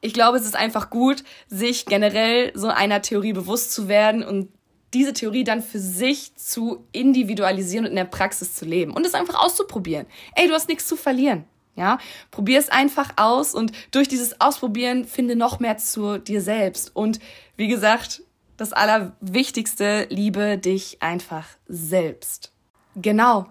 ich 0.00 0.14
glaube, 0.14 0.38
es 0.38 0.44
ist 0.44 0.56
einfach 0.56 0.90
gut, 0.90 1.24
sich 1.48 1.86
generell 1.86 2.52
so 2.54 2.68
einer 2.68 3.02
Theorie 3.02 3.32
bewusst 3.32 3.72
zu 3.72 3.88
werden 3.88 4.22
und 4.22 4.48
diese 4.94 5.12
Theorie 5.12 5.44
dann 5.44 5.62
für 5.62 5.78
sich 5.78 6.34
zu 6.36 6.84
individualisieren 6.92 7.84
und 7.84 7.90
in 7.90 7.96
der 7.96 8.04
Praxis 8.04 8.54
zu 8.54 8.64
leben 8.64 8.92
und 8.92 9.06
es 9.06 9.14
einfach 9.14 9.42
auszuprobieren. 9.42 10.06
Ey, 10.34 10.48
du 10.48 10.54
hast 10.54 10.68
nichts 10.68 10.86
zu 10.86 10.96
verlieren. 10.96 11.44
Ja, 11.76 11.98
probier 12.30 12.58
es 12.58 12.68
einfach 12.68 13.12
aus 13.16 13.54
und 13.54 13.72
durch 13.92 14.08
dieses 14.08 14.40
Ausprobieren 14.40 15.04
finde 15.04 15.36
noch 15.36 15.60
mehr 15.60 15.78
zu 15.78 16.18
dir 16.18 16.42
selbst. 16.42 16.94
Und 16.94 17.20
wie 17.56 17.68
gesagt, 17.68 18.22
das 18.56 18.72
Allerwichtigste, 18.72 20.06
liebe 20.10 20.58
dich 20.58 21.00
einfach 21.00 21.46
selbst. 21.66 22.52
Genau. 22.96 23.46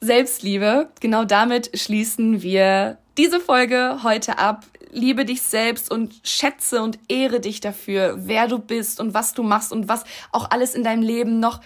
Selbstliebe, 0.00 0.90
genau 1.00 1.24
damit 1.24 1.76
schließen 1.78 2.42
wir 2.42 2.98
diese 3.18 3.40
Folge 3.40 4.00
heute 4.02 4.38
ab 4.38 4.64
liebe 4.90 5.24
dich 5.24 5.42
selbst 5.42 5.90
und 5.90 6.14
schätze 6.24 6.82
und 6.82 6.98
ehre 7.08 7.40
dich 7.40 7.60
dafür, 7.60 8.14
wer 8.18 8.48
du 8.48 8.58
bist 8.58 9.00
und 9.00 9.14
was 9.14 9.34
du 9.34 9.42
machst 9.42 9.72
und 9.72 9.88
was 9.88 10.04
auch 10.32 10.50
alles 10.50 10.74
in 10.74 10.84
deinem 10.84 11.02
Leben 11.02 11.40
noch 11.40 11.60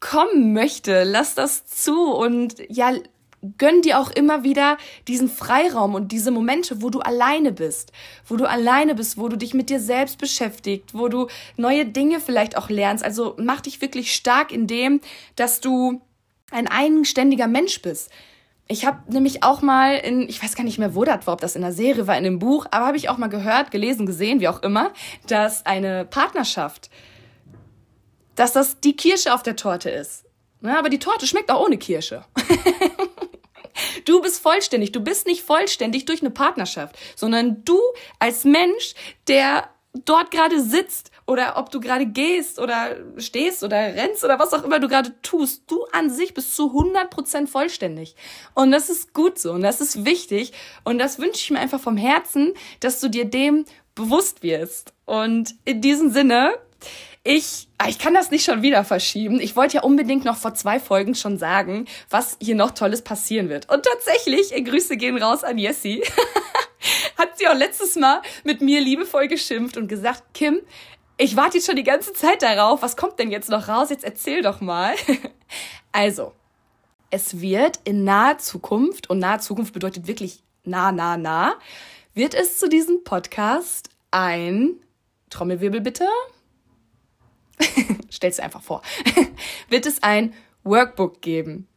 kommen 0.00 0.52
möchte. 0.52 1.04
Lass 1.04 1.34
das 1.34 1.66
zu 1.66 2.12
und 2.12 2.56
ja, 2.68 2.92
gönn 3.58 3.82
dir 3.82 3.98
auch 3.98 4.10
immer 4.10 4.42
wieder 4.42 4.78
diesen 5.06 5.28
Freiraum 5.28 5.94
und 5.94 6.12
diese 6.12 6.30
Momente, 6.30 6.82
wo 6.82 6.90
du 6.90 7.00
alleine 7.00 7.52
bist, 7.52 7.92
wo 8.26 8.36
du 8.36 8.48
alleine 8.48 8.94
bist, 8.94 9.18
wo 9.18 9.28
du 9.28 9.36
dich 9.36 9.54
mit 9.54 9.70
dir 9.70 9.80
selbst 9.80 10.18
beschäftigt, 10.18 10.94
wo 10.94 11.08
du 11.08 11.28
neue 11.56 11.84
Dinge 11.84 12.20
vielleicht 12.20 12.56
auch 12.56 12.70
lernst. 12.70 13.04
Also 13.04 13.34
mach 13.38 13.60
dich 13.60 13.80
wirklich 13.80 14.14
stark 14.14 14.52
in 14.52 14.66
dem, 14.66 15.00
dass 15.36 15.60
du 15.60 16.00
ein 16.50 16.68
eigenständiger 16.68 17.46
Mensch 17.46 17.82
bist. 17.82 18.10
Ich 18.66 18.86
habe 18.86 19.00
nämlich 19.12 19.42
auch 19.42 19.60
mal 19.60 19.96
in, 19.96 20.26
ich 20.28 20.42
weiß 20.42 20.54
gar 20.54 20.64
nicht 20.64 20.78
mehr, 20.78 20.94
wo 20.94 21.04
das 21.04 21.26
war, 21.26 21.34
ob 21.34 21.40
das 21.40 21.54
in 21.54 21.62
der 21.62 21.72
Serie 21.72 22.06
war, 22.06 22.16
in 22.16 22.24
einem 22.24 22.38
Buch, 22.38 22.66
aber 22.70 22.86
habe 22.86 22.96
ich 22.96 23.10
auch 23.10 23.18
mal 23.18 23.28
gehört, 23.28 23.70
gelesen, 23.70 24.06
gesehen, 24.06 24.40
wie 24.40 24.48
auch 24.48 24.62
immer, 24.62 24.92
dass 25.26 25.66
eine 25.66 26.06
Partnerschaft, 26.06 26.88
dass 28.36 28.52
das 28.52 28.80
die 28.80 28.96
Kirsche 28.96 29.34
auf 29.34 29.42
der 29.42 29.56
Torte 29.56 29.90
ist. 29.90 30.24
Ja, 30.62 30.78
aber 30.78 30.88
die 30.88 30.98
Torte 30.98 31.26
schmeckt 31.26 31.50
auch 31.50 31.64
ohne 31.64 31.78
Kirsche. 31.78 32.24
Du 34.04 34.20
bist 34.20 34.40
vollständig. 34.40 34.92
Du 34.92 35.00
bist 35.00 35.26
nicht 35.26 35.42
vollständig 35.42 36.04
durch 36.04 36.20
eine 36.20 36.30
Partnerschaft, 36.30 36.96
sondern 37.16 37.64
du 37.64 37.80
als 38.18 38.44
Mensch, 38.44 38.94
der 39.26 39.68
dort 40.04 40.30
gerade 40.30 40.60
sitzt 40.60 41.10
oder 41.26 41.56
ob 41.56 41.70
du 41.70 41.80
gerade 41.80 42.06
gehst 42.06 42.58
oder 42.58 42.96
stehst 43.16 43.62
oder 43.64 43.76
rennst 43.76 44.24
oder 44.24 44.38
was 44.38 44.52
auch 44.52 44.64
immer 44.64 44.78
du 44.78 44.88
gerade 44.88 45.14
tust, 45.22 45.62
du 45.68 45.84
an 45.92 46.10
sich 46.10 46.34
bist 46.34 46.54
zu 46.54 46.70
100% 46.70 47.46
vollständig. 47.46 48.14
Und 48.54 48.70
das 48.72 48.90
ist 48.90 49.14
gut 49.14 49.38
so 49.38 49.52
und 49.52 49.62
das 49.62 49.80
ist 49.80 50.04
wichtig 50.04 50.52
und 50.84 50.98
das 50.98 51.18
wünsche 51.18 51.40
ich 51.40 51.50
mir 51.50 51.60
einfach 51.60 51.80
vom 51.80 51.96
Herzen, 51.96 52.52
dass 52.80 53.00
du 53.00 53.08
dir 53.08 53.24
dem 53.24 53.64
bewusst 53.94 54.42
wirst. 54.42 54.92
Und 55.06 55.54
in 55.64 55.80
diesem 55.80 56.10
Sinne, 56.10 56.54
ich, 57.22 57.68
ah, 57.78 57.88
ich 57.88 57.98
kann 57.98 58.12
das 58.12 58.30
nicht 58.30 58.44
schon 58.44 58.60
wieder 58.60 58.84
verschieben. 58.84 59.40
Ich 59.40 59.56
wollte 59.56 59.76
ja 59.76 59.82
unbedingt 59.82 60.26
noch 60.26 60.36
vor 60.36 60.54
zwei 60.54 60.78
Folgen 60.78 61.14
schon 61.14 61.38
sagen, 61.38 61.86
was 62.10 62.36
hier 62.40 62.54
noch 62.54 62.72
Tolles 62.72 63.02
passieren 63.02 63.48
wird. 63.48 63.70
Und 63.70 63.84
tatsächlich, 63.84 64.52
Grüße 64.64 64.98
gehen 64.98 65.16
raus 65.16 65.42
an 65.42 65.56
Jessie. 65.56 66.02
Hat 67.16 67.38
sie 67.38 67.48
auch 67.48 67.54
letztes 67.54 67.96
Mal 67.96 68.20
mit 68.44 68.60
mir 68.60 68.80
liebevoll 68.80 69.26
geschimpft 69.28 69.78
und 69.78 69.88
gesagt, 69.88 70.22
Kim, 70.34 70.60
ich 71.16 71.36
warte 71.36 71.58
jetzt 71.58 71.66
schon 71.66 71.76
die 71.76 71.84
ganze 71.84 72.12
Zeit 72.12 72.42
darauf. 72.42 72.82
Was 72.82 72.96
kommt 72.96 73.18
denn 73.18 73.30
jetzt 73.30 73.48
noch 73.48 73.68
raus? 73.68 73.90
Jetzt 73.90 74.04
erzähl 74.04 74.42
doch 74.42 74.60
mal. 74.60 74.94
also, 75.92 76.32
es 77.10 77.40
wird 77.40 77.78
in 77.84 78.04
naher 78.04 78.38
Zukunft, 78.38 79.08
und 79.10 79.20
nahe 79.20 79.38
Zukunft 79.38 79.72
bedeutet 79.72 80.06
wirklich 80.06 80.42
nah, 80.64 80.90
nah, 80.90 81.16
nah, 81.16 81.54
wird 82.14 82.34
es 82.34 82.58
zu 82.58 82.68
diesem 82.68 83.04
Podcast 83.04 83.90
ein 84.10 84.76
Trommelwirbel 85.30 85.80
bitte. 85.80 86.08
Stell's 88.10 88.36
dir 88.36 88.42
einfach 88.42 88.62
vor. 88.62 88.82
wird 89.68 89.86
es 89.86 90.02
ein 90.02 90.34
Workbook 90.64 91.20
geben. 91.22 91.68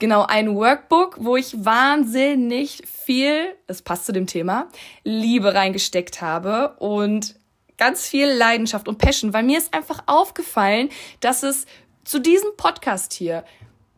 Genau, 0.00 0.24
ein 0.26 0.56
Workbook, 0.56 1.18
wo 1.20 1.36
ich 1.36 1.64
wahnsinnig 1.64 2.82
viel, 2.86 3.54
es 3.68 3.82
passt 3.82 4.06
zu 4.06 4.12
dem 4.12 4.26
Thema, 4.26 4.68
Liebe 5.04 5.54
reingesteckt 5.54 6.20
habe 6.20 6.74
und 6.78 7.36
ganz 7.78 8.06
viel 8.06 8.26
Leidenschaft 8.26 8.88
und 8.88 8.98
Passion, 8.98 9.32
weil 9.32 9.42
mir 9.42 9.58
ist 9.58 9.74
einfach 9.74 10.02
aufgefallen, 10.06 10.88
dass 11.20 11.42
es 11.42 11.66
zu 12.04 12.18
diesem 12.18 12.56
Podcast 12.56 13.12
hier 13.12 13.44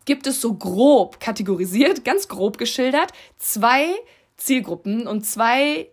gibt 0.05 0.27
es 0.27 0.41
so 0.41 0.55
grob 0.55 1.21
kategorisiert, 1.21 2.05
ganz 2.05 2.29
grob 2.29 2.59
geschildert, 2.59 3.13
zwei 3.39 3.87
Zielgruppen 4.37 5.07
und 5.07 5.25
zwei 5.25 5.89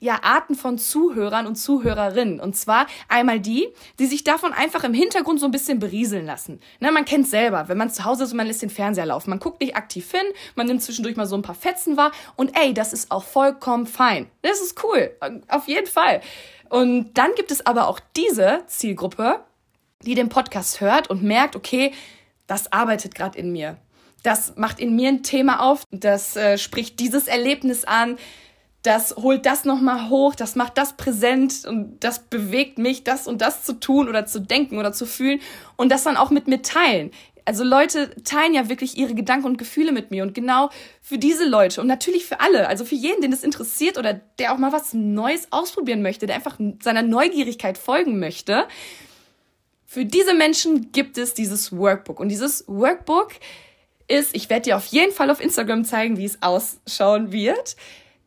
ja, 0.00 0.22
Arten 0.22 0.54
von 0.54 0.76
Zuhörern 0.76 1.46
und 1.46 1.56
Zuhörerinnen. 1.56 2.38
Und 2.38 2.56
zwar 2.56 2.86
einmal 3.08 3.40
die, 3.40 3.68
die 3.98 4.06
sich 4.06 4.22
davon 4.22 4.52
einfach 4.52 4.84
im 4.84 4.92
Hintergrund 4.92 5.40
so 5.40 5.46
ein 5.46 5.50
bisschen 5.50 5.78
berieseln 5.78 6.26
lassen. 6.26 6.60
Ne, 6.78 6.92
man 6.92 7.06
kennt 7.06 7.26
selber, 7.26 7.68
wenn 7.68 7.78
man 7.78 7.90
zu 7.90 8.04
Hause 8.04 8.24
ist 8.24 8.32
und 8.32 8.36
man 8.36 8.46
lässt 8.46 8.60
den 8.60 8.70
Fernseher 8.70 9.06
laufen. 9.06 9.30
Man 9.30 9.38
guckt 9.38 9.62
nicht 9.62 9.76
aktiv 9.76 10.10
hin, 10.10 10.26
man 10.56 10.66
nimmt 10.66 10.82
zwischendurch 10.82 11.16
mal 11.16 11.26
so 11.26 11.36
ein 11.36 11.42
paar 11.42 11.54
Fetzen 11.54 11.96
wahr 11.96 12.12
und 12.36 12.54
ey, 12.54 12.74
das 12.74 12.92
ist 12.92 13.10
auch 13.10 13.24
vollkommen 13.24 13.86
fein. 13.86 14.26
Das 14.42 14.60
ist 14.60 14.82
cool. 14.84 15.16
Auf 15.48 15.68
jeden 15.68 15.86
Fall. 15.86 16.20
Und 16.68 17.14
dann 17.14 17.30
gibt 17.36 17.50
es 17.50 17.66
aber 17.66 17.88
auch 17.88 18.00
diese 18.16 18.62
Zielgruppe, 18.66 19.40
die 20.02 20.14
den 20.14 20.28
Podcast 20.28 20.80
hört 20.80 21.08
und 21.08 21.22
merkt, 21.22 21.56
okay, 21.56 21.92
das 22.46 22.72
arbeitet 22.72 23.14
gerade 23.14 23.38
in 23.38 23.52
mir. 23.52 23.78
Das 24.22 24.56
macht 24.56 24.80
in 24.80 24.96
mir 24.96 25.08
ein 25.08 25.22
Thema 25.22 25.60
auf, 25.60 25.84
das 25.90 26.36
äh, 26.36 26.56
spricht 26.56 26.98
dieses 26.98 27.26
Erlebnis 27.26 27.84
an, 27.84 28.16
das 28.82 29.16
holt 29.16 29.46
das 29.46 29.64
nochmal 29.64 30.10
hoch, 30.10 30.34
das 30.34 30.56
macht 30.56 30.76
das 30.76 30.94
präsent 30.94 31.64
und 31.66 32.04
das 32.04 32.18
bewegt 32.18 32.78
mich, 32.78 33.02
das 33.02 33.26
und 33.26 33.40
das 33.40 33.64
zu 33.64 33.80
tun 33.80 34.08
oder 34.08 34.26
zu 34.26 34.40
denken 34.40 34.78
oder 34.78 34.92
zu 34.92 35.06
fühlen 35.06 35.40
und 35.76 35.90
das 35.90 36.04
dann 36.04 36.18
auch 36.18 36.30
mit 36.30 36.48
mir 36.48 36.60
teilen. 36.60 37.10
Also 37.44 37.62
Leute 37.62 38.10
teilen 38.24 38.54
ja 38.54 38.68
wirklich 38.68 38.96
ihre 38.96 39.14
Gedanken 39.14 39.46
und 39.46 39.58
Gefühle 39.58 39.92
mit 39.92 40.10
mir 40.10 40.22
und 40.22 40.34
genau 40.34 40.70
für 41.02 41.18
diese 41.18 41.46
Leute 41.46 41.80
und 41.80 41.86
natürlich 41.86 42.24
für 42.24 42.40
alle, 42.40 42.68
also 42.68 42.84
für 42.84 42.94
jeden, 42.94 43.20
den 43.20 43.30
das 43.30 43.44
interessiert 43.44 43.98
oder 43.98 44.14
der 44.14 44.52
auch 44.52 44.58
mal 44.58 44.72
was 44.72 44.94
Neues 44.94 45.48
ausprobieren 45.50 46.00
möchte, 46.02 46.26
der 46.26 46.36
einfach 46.36 46.58
seiner 46.82 47.02
Neugierigkeit 47.02 47.76
folgen 47.76 48.18
möchte. 48.18 48.66
Für 49.86 50.06
diese 50.06 50.34
Menschen 50.34 50.90
gibt 50.92 51.18
es 51.18 51.34
dieses 51.34 51.76
Workbook 51.76 52.18
und 52.18 52.28
dieses 52.28 52.64
Workbook 52.66 53.32
ist, 54.08 54.34
ich 54.34 54.48
werde 54.50 54.64
dir 54.64 54.76
auf 54.76 54.86
jeden 54.86 55.12
Fall 55.12 55.30
auf 55.30 55.40
Instagram 55.40 55.84
zeigen, 55.84 56.16
wie 56.16 56.24
es 56.24 56.42
ausschauen 56.42 57.30
wird, 57.30 57.76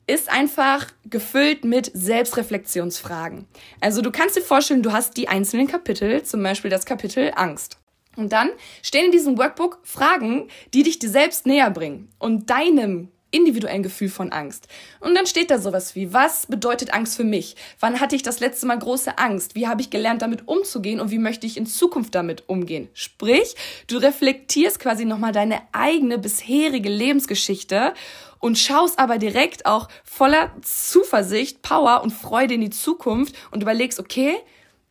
ist 0.08 0.30
einfach 0.30 0.88
gefüllt 1.06 1.66
mit 1.66 1.92
Selbstreflexionsfragen. 1.94 3.46
Also 3.82 4.02
du 4.02 4.12
kannst 4.12 4.38
dir 4.38 4.42
vorstellen, 4.42 4.82
du 4.82 4.94
hast 4.94 5.18
die 5.18 5.28
einzelnen 5.28 5.68
Kapitel, 5.68 6.24
zum 6.24 6.42
Beispiel 6.42 6.72
das 6.72 6.86
Kapitel 6.86 7.34
Angst. 7.36 7.78
Und 8.18 8.34
dann 8.34 8.50
stehen 8.82 9.06
in 9.06 9.12
diesem 9.12 9.38
Workbook 9.38 9.80
Fragen, 9.84 10.50
die 10.74 10.84
dich 10.84 11.00
dir 11.00 11.10
selbst 11.10 11.46
näher 11.46 11.70
bringen 11.70 12.10
und 12.20 12.50
deinem 12.50 13.10
individuellen 13.30 13.84
Gefühl 13.84 14.10
von 14.10 14.32
Angst. 14.32 14.68
Und 15.00 15.14
dann 15.14 15.28
steht 15.28 15.52
da 15.52 15.60
sowas 15.60 15.96
wie, 15.96 16.14
was 16.14 16.48
bedeutet 16.48 16.94
Angst 16.94 17.18
für 17.18 17.24
mich? 17.24 17.56
Wann 17.80 18.00
hatte 18.00 18.16
ich 18.16 18.24
das 18.24 18.40
letzte 18.40 18.66
Mal 18.66 18.80
große 18.80 19.18
Angst? 19.18 19.54
Wie 19.54 19.68
habe 19.68 19.82
ich 19.82 19.90
gelernt, 19.90 20.22
damit 20.22 20.48
umzugehen 20.48 21.00
und 21.00 21.12
wie 21.12 21.18
möchte 21.18 21.46
ich 21.46 21.58
in 21.58 21.66
Zukunft 21.66 22.16
damit 22.16 22.48
umgehen? 22.48 22.90
Sprich, 22.94 23.56
du 23.88 23.98
reflektierst 23.98 24.80
quasi 24.80 25.06
nochmal 25.06 25.34
deine 25.34 25.62
eigene 25.74 26.18
bisherige 26.18 26.90
Lebensgeschichte 26.90 27.94
und 28.40 28.58
schaust 28.58 28.98
aber 28.98 29.18
direkt 29.18 29.66
auch 29.66 29.90
voller 30.04 30.52
Zuversicht, 30.62 31.62
Power 31.62 32.02
und 32.04 32.12
Freude 32.12 32.54
in 32.54 32.62
die 32.62 32.70
Zukunft 32.70 33.36
und 33.52 33.62
überlegst, 33.62 34.00
okay, 34.00 34.36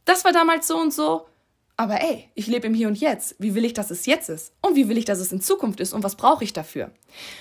das 0.04 0.24
war 0.24 0.32
damals 0.32 0.66
so 0.66 0.76
und 0.76 0.92
so, 0.92 1.26
aber 1.76 2.00
ey, 2.00 2.30
ich 2.34 2.46
lebe 2.46 2.66
im 2.66 2.74
Hier 2.74 2.88
und 2.88 2.98
Jetzt. 2.98 3.36
Wie 3.38 3.54
will 3.54 3.64
ich, 3.64 3.74
dass 3.74 3.90
es 3.90 4.06
jetzt 4.06 4.30
ist? 4.30 4.54
Und 4.62 4.76
wie 4.76 4.88
will 4.88 4.96
ich, 4.96 5.04
dass 5.04 5.18
es 5.18 5.32
in 5.32 5.40
Zukunft 5.42 5.80
ist? 5.80 5.92
Und 5.92 6.02
was 6.02 6.16
brauche 6.16 6.42
ich 6.42 6.52
dafür? 6.52 6.90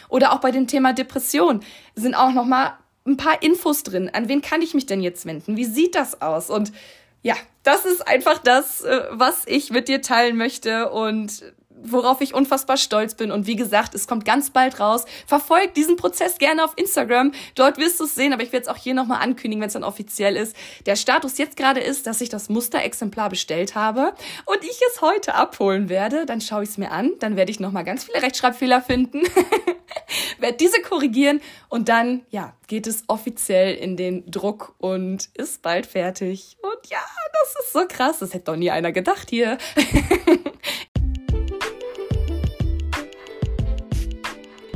Oder 0.09 0.33
auch 0.33 0.39
bei 0.39 0.51
dem 0.51 0.67
Thema 0.67 0.93
Depression 0.93 1.61
sind 1.95 2.15
auch 2.15 2.33
noch 2.33 2.45
mal 2.45 2.77
ein 3.05 3.17
paar 3.17 3.41
Infos 3.41 3.83
drin. 3.83 4.09
An 4.11 4.27
wen 4.27 4.41
kann 4.41 4.61
ich 4.61 4.73
mich 4.73 4.85
denn 4.85 5.01
jetzt 5.01 5.25
wenden? 5.25 5.55
Wie 5.55 5.65
sieht 5.65 5.95
das 5.95 6.21
aus? 6.21 6.49
Und 6.49 6.73
ja, 7.21 7.35
das 7.63 7.85
ist 7.85 8.07
einfach 8.07 8.39
das, 8.39 8.81
äh, 8.81 9.03
was 9.11 9.43
ich 9.45 9.71
mit 9.71 9.87
dir 9.87 10.01
teilen 10.01 10.35
möchte. 10.35 10.89
Und 10.89 11.43
worauf 11.91 12.21
ich 12.21 12.33
unfassbar 12.33 12.77
stolz 12.77 13.15
bin. 13.15 13.31
Und 13.31 13.47
wie 13.47 13.55
gesagt, 13.55 13.95
es 13.95 14.07
kommt 14.07 14.25
ganz 14.25 14.49
bald 14.49 14.79
raus. 14.79 15.05
Verfolgt 15.27 15.77
diesen 15.77 15.95
Prozess 15.95 16.37
gerne 16.37 16.63
auf 16.63 16.73
Instagram. 16.75 17.31
Dort 17.55 17.77
wirst 17.77 17.99
du 17.99 18.05
es 18.05 18.15
sehen, 18.15 18.33
aber 18.33 18.43
ich 18.43 18.51
werde 18.51 18.63
es 18.63 18.69
auch 18.69 18.77
hier 18.77 18.93
nochmal 18.93 19.21
ankündigen, 19.21 19.61
wenn 19.61 19.67
es 19.67 19.73
dann 19.73 19.83
offiziell 19.83 20.35
ist. 20.35 20.55
Der 20.85 20.95
Status 20.95 21.37
jetzt 21.37 21.57
gerade 21.57 21.79
ist, 21.79 22.07
dass 22.07 22.21
ich 22.21 22.29
das 22.29 22.49
Musterexemplar 22.49 23.29
bestellt 23.29 23.75
habe 23.75 24.13
und 24.45 24.63
ich 24.63 24.79
es 24.91 25.01
heute 25.01 25.35
abholen 25.35 25.89
werde. 25.89 26.25
Dann 26.25 26.41
schaue 26.41 26.63
ich 26.63 26.69
es 26.69 26.77
mir 26.77 26.91
an. 26.91 27.11
Dann 27.19 27.35
werde 27.35 27.51
ich 27.51 27.59
nochmal 27.59 27.83
ganz 27.83 28.03
viele 28.03 28.21
Rechtschreibfehler 28.21 28.81
finden. 28.81 29.21
werde 30.39 30.57
diese 30.57 30.81
korrigieren 30.81 31.41
und 31.69 31.89
dann, 31.89 32.25
ja, 32.29 32.53
geht 32.67 32.87
es 32.87 33.03
offiziell 33.07 33.75
in 33.75 33.97
den 33.97 34.29
Druck 34.29 34.75
und 34.77 35.29
ist 35.33 35.61
bald 35.61 35.85
fertig. 35.85 36.57
Und 36.61 36.89
ja, 36.89 37.03
das 37.41 37.65
ist 37.65 37.73
so 37.73 37.81
krass. 37.87 38.19
Das 38.19 38.33
hätte 38.33 38.45
doch 38.45 38.55
nie 38.55 38.71
einer 38.71 38.91
gedacht 38.91 39.29
hier. 39.29 39.57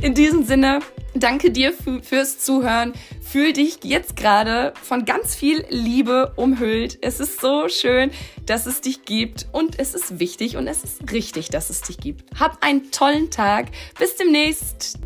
In 0.02 0.14
diesem 0.14 0.44
Sinne, 0.44 0.80
danke 1.14 1.50
dir 1.50 1.74
fürs 1.74 2.38
Zuhören. 2.38 2.94
Fühl 3.20 3.52
dich 3.52 3.80
jetzt 3.84 4.16
gerade 4.16 4.72
von 4.82 5.04
ganz 5.04 5.34
viel 5.34 5.64
Liebe 5.68 6.32
umhüllt. 6.36 6.98
Es 7.02 7.20
ist 7.20 7.38
so 7.40 7.68
schön, 7.68 8.10
dass 8.46 8.64
es 8.64 8.80
dich 8.80 9.04
gibt 9.04 9.46
und 9.52 9.78
es 9.78 9.92
ist 9.94 10.18
wichtig 10.18 10.56
und 10.56 10.66
es 10.68 10.84
ist 10.84 11.12
richtig, 11.12 11.50
dass 11.50 11.68
es 11.68 11.82
dich 11.82 11.98
gibt. 11.98 12.24
Hab 12.40 12.64
einen 12.64 12.90
tollen 12.90 13.30
Tag. 13.30 13.66
Bis 13.98 14.16
demnächst. 14.16 14.98